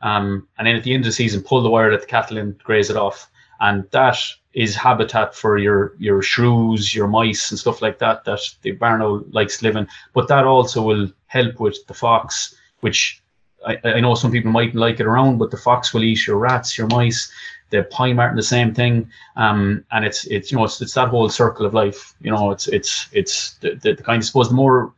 Um, 0.02 0.46
and 0.58 0.66
then 0.66 0.76
at 0.76 0.84
the 0.84 0.94
end 0.94 1.04
of 1.04 1.08
the 1.08 1.12
season, 1.12 1.42
pull 1.42 1.62
the 1.62 1.70
wire, 1.70 1.90
let 1.90 2.00
the 2.00 2.06
cattle 2.06 2.38
in, 2.38 2.52
graze 2.62 2.90
it 2.90 2.96
off, 2.96 3.30
and 3.60 3.84
that 3.90 4.18
is 4.54 4.74
habitat 4.74 5.34
for 5.34 5.58
your 5.58 5.94
your 5.98 6.22
shrews, 6.22 6.94
your 6.94 7.08
mice, 7.08 7.50
and 7.50 7.58
stuff 7.58 7.82
like 7.82 7.98
that 7.98 8.24
that 8.24 8.40
the 8.62 8.72
barn 8.72 9.02
owl 9.02 9.22
likes 9.30 9.62
living. 9.62 9.86
But 10.14 10.28
that 10.28 10.44
also 10.44 10.82
will 10.82 11.08
help 11.26 11.60
with 11.60 11.86
the 11.86 11.94
fox, 11.94 12.54
which 12.80 13.22
I, 13.66 13.78
I 13.84 14.00
know 14.00 14.14
some 14.14 14.32
people 14.32 14.50
mightn't 14.50 14.76
like 14.76 15.00
it 15.00 15.06
around, 15.06 15.38
but 15.38 15.50
the 15.50 15.56
fox 15.56 15.92
will 15.92 16.04
eat 16.04 16.26
your 16.26 16.38
rats, 16.38 16.78
your 16.78 16.86
mice. 16.88 17.30
The 17.70 17.82
pine 17.82 18.16
marten, 18.16 18.36
the 18.36 18.42
same 18.42 18.72
thing, 18.72 19.10
um, 19.36 19.84
and 19.92 20.02
it's 20.02 20.24
it's 20.26 20.50
you 20.50 20.56
know 20.56 20.64
it's, 20.64 20.80
it's 20.80 20.94
that 20.94 21.08
whole 21.08 21.28
circle 21.28 21.66
of 21.66 21.74
life. 21.74 22.14
You 22.20 22.30
know, 22.30 22.50
it's 22.50 22.66
it's 22.68 23.08
it's 23.12 23.54
the, 23.56 23.74
the, 23.74 23.92
the 23.92 24.02
kind 24.02 24.22
of 24.22 24.24
suppose 24.24 24.48
the 24.48 24.54
more 24.54 24.94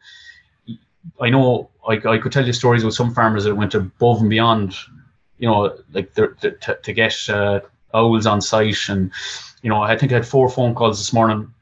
I 1.20 1.30
know 1.30 1.70
I, 1.86 1.94
I 1.94 2.18
could 2.18 2.32
tell 2.32 2.46
you 2.46 2.52
stories 2.52 2.84
with 2.84 2.94
some 2.94 3.14
farmers 3.14 3.44
that 3.44 3.54
went 3.54 3.74
above 3.74 4.20
and 4.20 4.30
beyond, 4.30 4.74
you 5.38 5.48
know, 5.48 5.76
like 5.92 6.14
to, 6.14 6.34
to, 6.40 6.78
to 6.82 6.92
get 6.92 7.28
uh, 7.28 7.60
owls 7.94 8.26
on 8.26 8.40
site 8.40 8.88
and 8.88 9.10
you 9.62 9.70
know, 9.70 9.82
I 9.82 9.96
think 9.96 10.12
I 10.12 10.16
had 10.16 10.26
four 10.26 10.48
phone 10.48 10.74
calls 10.74 10.98
this 10.98 11.12
morning 11.12 11.52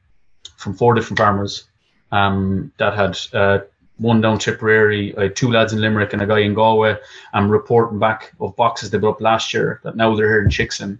from 0.56 0.74
four 0.74 0.94
different 0.94 1.18
farmers 1.18 1.64
um, 2.12 2.72
that 2.78 2.94
had 2.94 3.18
uh, 3.32 3.64
one 3.96 4.20
down 4.20 4.38
Tipperary, 4.38 5.14
two 5.34 5.50
lads 5.50 5.72
in 5.72 5.80
Limerick 5.80 6.12
and 6.12 6.22
a 6.22 6.26
guy 6.26 6.40
in 6.40 6.54
Galway. 6.54 6.96
I'm 7.32 7.50
reporting 7.50 7.98
back 7.98 8.32
of 8.40 8.54
boxes 8.56 8.90
they 8.90 8.98
put 8.98 9.10
up 9.10 9.20
last 9.20 9.52
year 9.52 9.80
that 9.82 9.96
now 9.96 10.14
they're 10.14 10.28
here 10.28 10.42
in 10.42 10.48
Chickson. 10.48 10.98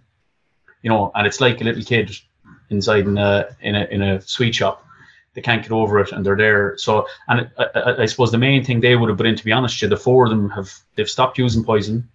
You 0.83 0.91
know, 0.91 1.13
and 1.15 1.27
it's 1.27 1.41
like 1.41 1.61
a 1.61 1.65
little 1.65 1.83
kid 1.83 2.17
inside 2.71 3.07
in 3.07 3.19
a 3.19 3.49
in 3.61 3.75
a 3.75 3.85
in 3.87 4.03
a 4.03 4.21
sweet 4.21 4.55
shop. 4.55 4.85
They 5.35 5.43
can't 5.43 5.63
get 5.63 5.73
over 5.73 6.01
it, 6.01 6.13
and 6.13 6.25
they're 6.25 6.37
there. 6.37 6.77
So, 6.79 7.07
and 7.29 7.49
I, 7.59 7.65
I, 7.75 8.03
I 8.03 8.07
suppose 8.07 8.33
the 8.33 8.39
main 8.39 8.65
thing 8.65 8.81
they 8.81 8.97
would 8.97 9.09
have 9.09 9.19
put 9.19 9.27
in, 9.27 9.37
to 9.37 9.45
be 9.45 9.53
honest, 9.53 9.81
you, 9.81 9.89
the 9.89 9.97
four 9.97 10.25
of 10.25 10.31
them 10.31 10.51
have 10.51 10.73
they've 10.95 11.09
stopped 11.09 11.39
using 11.39 11.65
poison. 11.65 12.09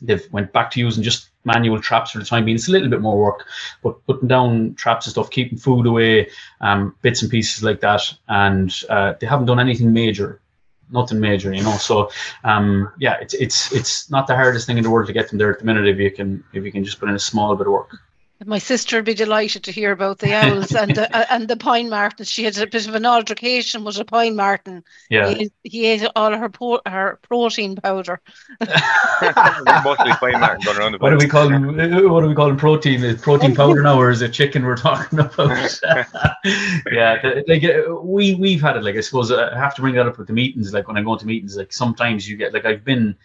They've 0.00 0.26
went 0.32 0.52
back 0.52 0.70
to 0.72 0.80
using 0.80 1.02
just 1.02 1.30
manual 1.44 1.80
traps 1.80 2.10
for 2.10 2.18
the 2.18 2.24
time 2.24 2.44
being. 2.44 2.56
It's 2.56 2.68
a 2.68 2.72
little 2.72 2.88
bit 2.88 3.00
more 3.00 3.18
work, 3.18 3.46
but 3.82 4.04
putting 4.06 4.28
down 4.28 4.74
traps 4.74 5.06
and 5.06 5.12
stuff, 5.12 5.30
keeping 5.30 5.58
food 5.58 5.86
away, 5.86 6.28
um, 6.60 6.94
bits 7.02 7.22
and 7.22 7.30
pieces 7.30 7.62
like 7.62 7.80
that, 7.80 8.02
and 8.28 8.72
uh, 8.88 9.14
they 9.20 9.26
haven't 9.26 9.46
done 9.46 9.60
anything 9.60 9.92
major. 9.92 10.40
nothing 10.90 11.20
major, 11.20 11.52
you 11.52 11.62
know. 11.62 11.76
So, 11.76 12.10
um, 12.44 12.90
yeah, 12.98 13.16
it's 13.20 13.34
it's 13.34 13.72
it's 13.72 14.10
not 14.10 14.26
the 14.26 14.34
hardest 14.34 14.66
thing 14.66 14.78
in 14.78 14.84
the 14.84 14.90
world 14.90 15.06
to 15.08 15.12
get 15.12 15.28
them 15.28 15.38
there 15.38 15.52
at 15.52 15.58
the 15.58 15.64
minute 15.64 15.86
if 15.86 15.98
you 15.98 16.10
can 16.10 16.44
if 16.52 16.64
you 16.64 16.72
can 16.72 16.84
just 16.84 16.98
put 17.00 17.08
in 17.08 17.14
a 17.14 17.18
small 17.18 17.54
bit 17.56 17.66
of 17.66 17.72
work. 17.72 17.96
My 18.44 18.58
sister 18.58 18.96
would 18.96 19.06
be 19.06 19.14
delighted 19.14 19.64
to 19.64 19.72
hear 19.72 19.92
about 19.92 20.18
the 20.18 20.34
owls 20.34 20.74
and 20.74 20.94
the 20.94 21.16
uh, 21.16 21.24
and 21.30 21.48
the 21.48 21.56
pine 21.56 21.88
martens. 21.88 22.30
She 22.30 22.44
had 22.44 22.58
a 22.58 22.66
bit 22.66 22.86
of 22.86 22.94
an 22.94 23.06
altercation 23.06 23.82
with 23.82 23.98
a 23.98 24.04
pine 24.04 24.36
marten. 24.36 24.84
Yeah, 25.08 25.30
he, 25.30 25.50
he 25.62 25.86
ate 25.86 26.06
all 26.14 26.36
her 26.36 26.50
po- 26.50 26.82
her 26.84 27.18
protein 27.22 27.76
powder. 27.76 28.20
Mostly 28.60 30.12
pine 30.20 30.38
marten 30.38 30.60
going 30.64 30.76
around 30.76 30.92
the 30.92 30.98
what 30.98 31.10
do 31.10 31.16
we 31.16 31.26
call 31.26 31.48
them? 31.48 31.76
What 32.10 32.20
do 32.20 32.28
we 32.28 32.34
call 32.34 32.48
them? 32.48 32.58
Protein? 32.58 33.02
Is 33.02 33.22
protein 33.22 33.54
powder 33.56 33.82
now, 33.82 33.98
or 33.98 34.10
is 34.10 34.20
it 34.20 34.34
chicken 34.34 34.66
we're 34.66 34.76
talking 34.76 35.18
about? 35.18 35.38
yeah, 36.92 37.20
the, 37.22 37.42
like 37.48 37.64
uh, 37.64 37.94
we 38.02 38.34
we've 38.34 38.60
had 38.60 38.76
it. 38.76 38.84
Like 38.84 38.96
I 38.96 39.00
suppose 39.00 39.30
uh, 39.30 39.50
I 39.54 39.58
have 39.58 39.74
to 39.76 39.80
bring 39.80 39.94
that 39.94 40.06
up 40.06 40.18
with 40.18 40.26
the 40.26 40.34
meetings. 40.34 40.74
Like 40.74 40.88
when 40.88 40.98
I 40.98 41.02
go 41.02 41.16
to 41.16 41.26
meetings, 41.26 41.56
like 41.56 41.72
sometimes 41.72 42.28
you 42.28 42.36
get 42.36 42.52
like 42.52 42.66
I've 42.66 42.84
been 42.84 43.16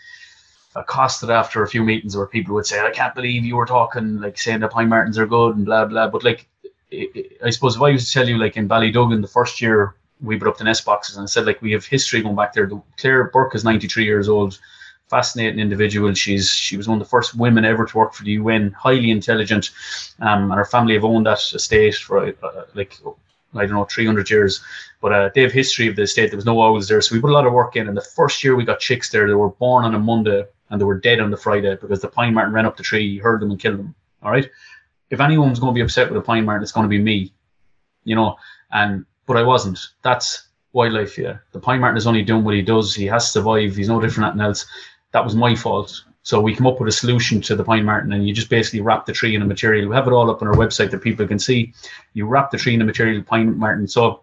accosted 0.75 1.29
after 1.29 1.63
a 1.63 1.67
few 1.67 1.83
meetings 1.83 2.15
where 2.15 2.25
people 2.25 2.55
would 2.55 2.65
say, 2.65 2.79
I 2.79 2.91
can't 2.91 3.15
believe 3.15 3.43
you 3.43 3.55
were 3.55 3.65
talking, 3.65 4.21
like 4.21 4.37
saying 4.37 4.61
the 4.61 4.67
Pine 4.67 4.89
Martens 4.89 5.17
are 5.17 5.27
good 5.27 5.55
and 5.55 5.65
blah, 5.65 5.85
blah. 5.85 6.07
But 6.07 6.23
like, 6.23 6.47
I 6.91 7.49
suppose 7.49 7.75
if 7.75 7.81
I 7.81 7.91
was 7.91 8.07
to 8.07 8.13
tell 8.13 8.27
you, 8.27 8.37
like 8.37 8.57
in 8.57 8.67
Ballyduggan, 8.67 9.21
the 9.21 9.27
first 9.27 9.61
year 9.61 9.95
we 10.21 10.37
put 10.37 10.47
up 10.47 10.57
the 10.57 10.63
nest 10.63 10.85
boxes 10.85 11.17
and 11.17 11.23
I 11.23 11.27
said, 11.27 11.45
like, 11.45 11.61
we 11.61 11.71
have 11.71 11.85
history 11.85 12.21
going 12.21 12.35
back 12.35 12.53
there. 12.53 12.67
The, 12.67 12.81
Claire 12.97 13.25
Burke 13.25 13.55
is 13.55 13.63
93 13.63 14.05
years 14.05 14.29
old, 14.29 14.59
fascinating 15.09 15.59
individual. 15.59 16.13
She's 16.13 16.49
She 16.49 16.77
was 16.77 16.87
one 16.87 17.01
of 17.01 17.05
the 17.05 17.09
first 17.09 17.35
women 17.35 17.65
ever 17.65 17.85
to 17.85 17.97
work 17.97 18.13
for 18.13 18.23
the 18.23 18.31
UN, 18.31 18.71
highly 18.71 19.11
intelligent. 19.11 19.71
Um, 20.19 20.51
and 20.51 20.53
her 20.53 20.65
family 20.65 20.93
have 20.93 21.03
owned 21.03 21.25
that 21.25 21.39
estate 21.53 21.95
for 21.95 22.27
uh, 22.27 22.63
like, 22.75 22.97
I 23.55 23.65
don't 23.65 23.71
know, 23.71 23.85
300 23.85 24.29
years. 24.29 24.63
But 25.01 25.11
uh, 25.11 25.29
they 25.33 25.41
have 25.41 25.51
history 25.51 25.87
of 25.87 25.95
the 25.95 26.03
estate. 26.03 26.29
There 26.29 26.37
was 26.37 26.45
no 26.45 26.61
owls 26.61 26.87
there. 26.87 27.01
So 27.01 27.15
we 27.15 27.21
put 27.21 27.31
a 27.31 27.33
lot 27.33 27.47
of 27.47 27.53
work 27.53 27.75
in. 27.75 27.87
And 27.87 27.97
the 27.97 28.01
first 28.01 28.43
year 28.43 28.55
we 28.55 28.63
got 28.63 28.79
chicks 28.79 29.09
there, 29.09 29.27
they 29.27 29.33
were 29.33 29.49
born 29.49 29.83
on 29.85 29.95
a 29.95 29.99
Monday 29.99 30.45
and 30.71 30.79
they 30.79 30.85
were 30.85 30.99
dead 30.99 31.19
on 31.19 31.29
the 31.29 31.37
Friday 31.37 31.75
because 31.79 32.01
the 32.01 32.07
pine 32.07 32.33
marten 32.33 32.53
ran 32.53 32.65
up 32.65 32.77
the 32.77 32.83
tree, 32.83 33.19
heard 33.19 33.41
them, 33.41 33.51
and 33.51 33.59
killed 33.59 33.77
them. 33.77 33.93
All 34.23 34.31
right. 34.31 34.49
If 35.09 35.19
anyone's 35.19 35.59
going 35.59 35.73
to 35.73 35.77
be 35.77 35.83
upset 35.83 36.09
with 36.09 36.17
a 36.17 36.25
pine 36.25 36.45
marten, 36.45 36.63
it's 36.63 36.71
going 36.71 36.85
to 36.85 36.89
be 36.89 36.99
me, 36.99 37.33
you 38.05 38.15
know. 38.15 38.37
And 38.71 39.05
but 39.27 39.37
I 39.37 39.43
wasn't. 39.43 39.79
That's 40.01 40.47
wildlife. 40.71 41.17
Yeah, 41.17 41.37
the 41.51 41.59
pine 41.59 41.81
marten 41.81 41.97
is 41.97 42.07
only 42.07 42.23
doing 42.23 42.45
what 42.45 42.55
he 42.55 42.61
does. 42.61 42.95
He 42.95 43.05
has 43.07 43.25
to 43.25 43.31
survive. 43.31 43.75
He's 43.75 43.89
no 43.89 43.99
different 43.99 44.33
than 44.33 44.45
else. 44.45 44.65
That 45.11 45.25
was 45.25 45.35
my 45.35 45.55
fault. 45.55 46.03
So 46.23 46.39
we 46.39 46.55
come 46.55 46.67
up 46.67 46.79
with 46.79 46.87
a 46.87 46.91
solution 46.91 47.41
to 47.41 47.55
the 47.55 47.63
pine 47.63 47.83
marten, 47.83 48.13
and 48.13 48.25
you 48.25 48.33
just 48.33 48.49
basically 48.49 48.79
wrap 48.79 49.05
the 49.05 49.11
tree 49.11 49.35
in 49.35 49.41
a 49.41 49.45
material. 49.45 49.89
We 49.89 49.95
have 49.95 50.07
it 50.07 50.13
all 50.13 50.29
up 50.31 50.41
on 50.41 50.47
our 50.47 50.53
website 50.53 50.91
that 50.91 51.01
people 51.01 51.27
can 51.27 51.39
see. 51.39 51.73
You 52.13 52.27
wrap 52.27 52.51
the 52.51 52.57
tree 52.57 52.75
in 52.75 52.81
a 52.81 52.85
material 52.85 53.21
pine 53.23 53.57
marten. 53.57 53.87
So 53.87 54.21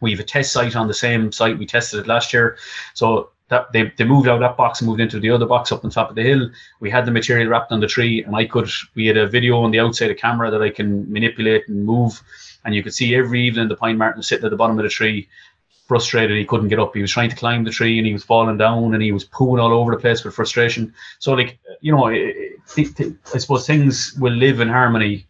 we 0.00 0.12
have 0.12 0.20
a 0.20 0.24
test 0.24 0.52
site 0.52 0.76
on 0.76 0.88
the 0.88 0.94
same 0.94 1.30
site 1.32 1.58
we 1.58 1.66
tested 1.66 2.00
it 2.00 2.06
last 2.06 2.32
year. 2.32 2.56
So 2.94 3.30
that 3.50 3.70
they, 3.72 3.92
they 3.96 4.04
moved 4.04 4.28
out 4.28 4.36
of 4.36 4.40
that 4.40 4.56
box 4.56 4.80
and 4.80 4.88
moved 4.88 5.00
into 5.00 5.20
the 5.20 5.30
other 5.30 5.44
box 5.44 5.70
up 5.72 5.84
on 5.84 5.90
top 5.90 6.08
of 6.08 6.16
the 6.16 6.22
hill. 6.22 6.50
We 6.78 6.88
had 6.88 7.04
the 7.04 7.10
material 7.10 7.48
wrapped 7.48 7.72
on 7.72 7.80
the 7.80 7.86
tree, 7.86 8.22
and 8.22 8.34
I 8.34 8.46
could 8.46 8.70
we 8.94 9.06
had 9.06 9.16
a 9.16 9.26
video 9.26 9.60
on 9.60 9.70
the 9.70 9.80
outside 9.80 10.10
of 10.10 10.16
camera 10.16 10.50
that 10.50 10.62
I 10.62 10.70
can 10.70 11.12
manipulate 11.12 11.68
and 11.68 11.84
move, 11.84 12.22
and 12.64 12.74
you 12.74 12.82
could 12.82 12.94
see 12.94 13.14
every 13.14 13.42
evening 13.42 13.68
the 13.68 13.76
pine 13.76 13.98
marten 13.98 14.22
sitting 14.22 14.44
at 14.44 14.50
the 14.50 14.56
bottom 14.56 14.78
of 14.78 14.84
the 14.84 14.88
tree, 14.88 15.28
frustrated 15.88 16.36
he 16.36 16.44
couldn't 16.44 16.68
get 16.68 16.78
up. 16.78 16.94
He 16.94 17.02
was 17.02 17.10
trying 17.10 17.30
to 17.30 17.36
climb 17.36 17.64
the 17.64 17.70
tree 17.72 17.98
and 17.98 18.06
he 18.06 18.12
was 18.12 18.22
falling 18.22 18.56
down 18.56 18.94
and 18.94 19.02
he 19.02 19.10
was 19.10 19.24
pooing 19.24 19.60
all 19.60 19.72
over 19.72 19.90
the 19.90 20.00
place 20.00 20.22
with 20.22 20.34
frustration. 20.34 20.94
So 21.18 21.32
like 21.32 21.58
you 21.80 21.90
know, 21.90 22.06
it, 22.06 22.60
it, 22.76 23.14
I 23.34 23.38
suppose 23.38 23.66
things 23.66 24.14
will 24.20 24.32
live 24.32 24.60
in 24.60 24.68
harmony 24.68 25.26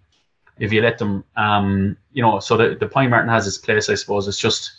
if 0.58 0.70
you 0.74 0.82
let 0.82 0.98
them. 0.98 1.24
Um, 1.36 1.96
you 2.12 2.20
know, 2.22 2.38
so 2.40 2.58
the 2.58 2.76
the 2.78 2.86
pine 2.86 3.08
marten 3.08 3.30
has 3.30 3.46
its 3.46 3.56
place. 3.56 3.88
I 3.88 3.94
suppose 3.94 4.28
it's 4.28 4.38
just 4.38 4.72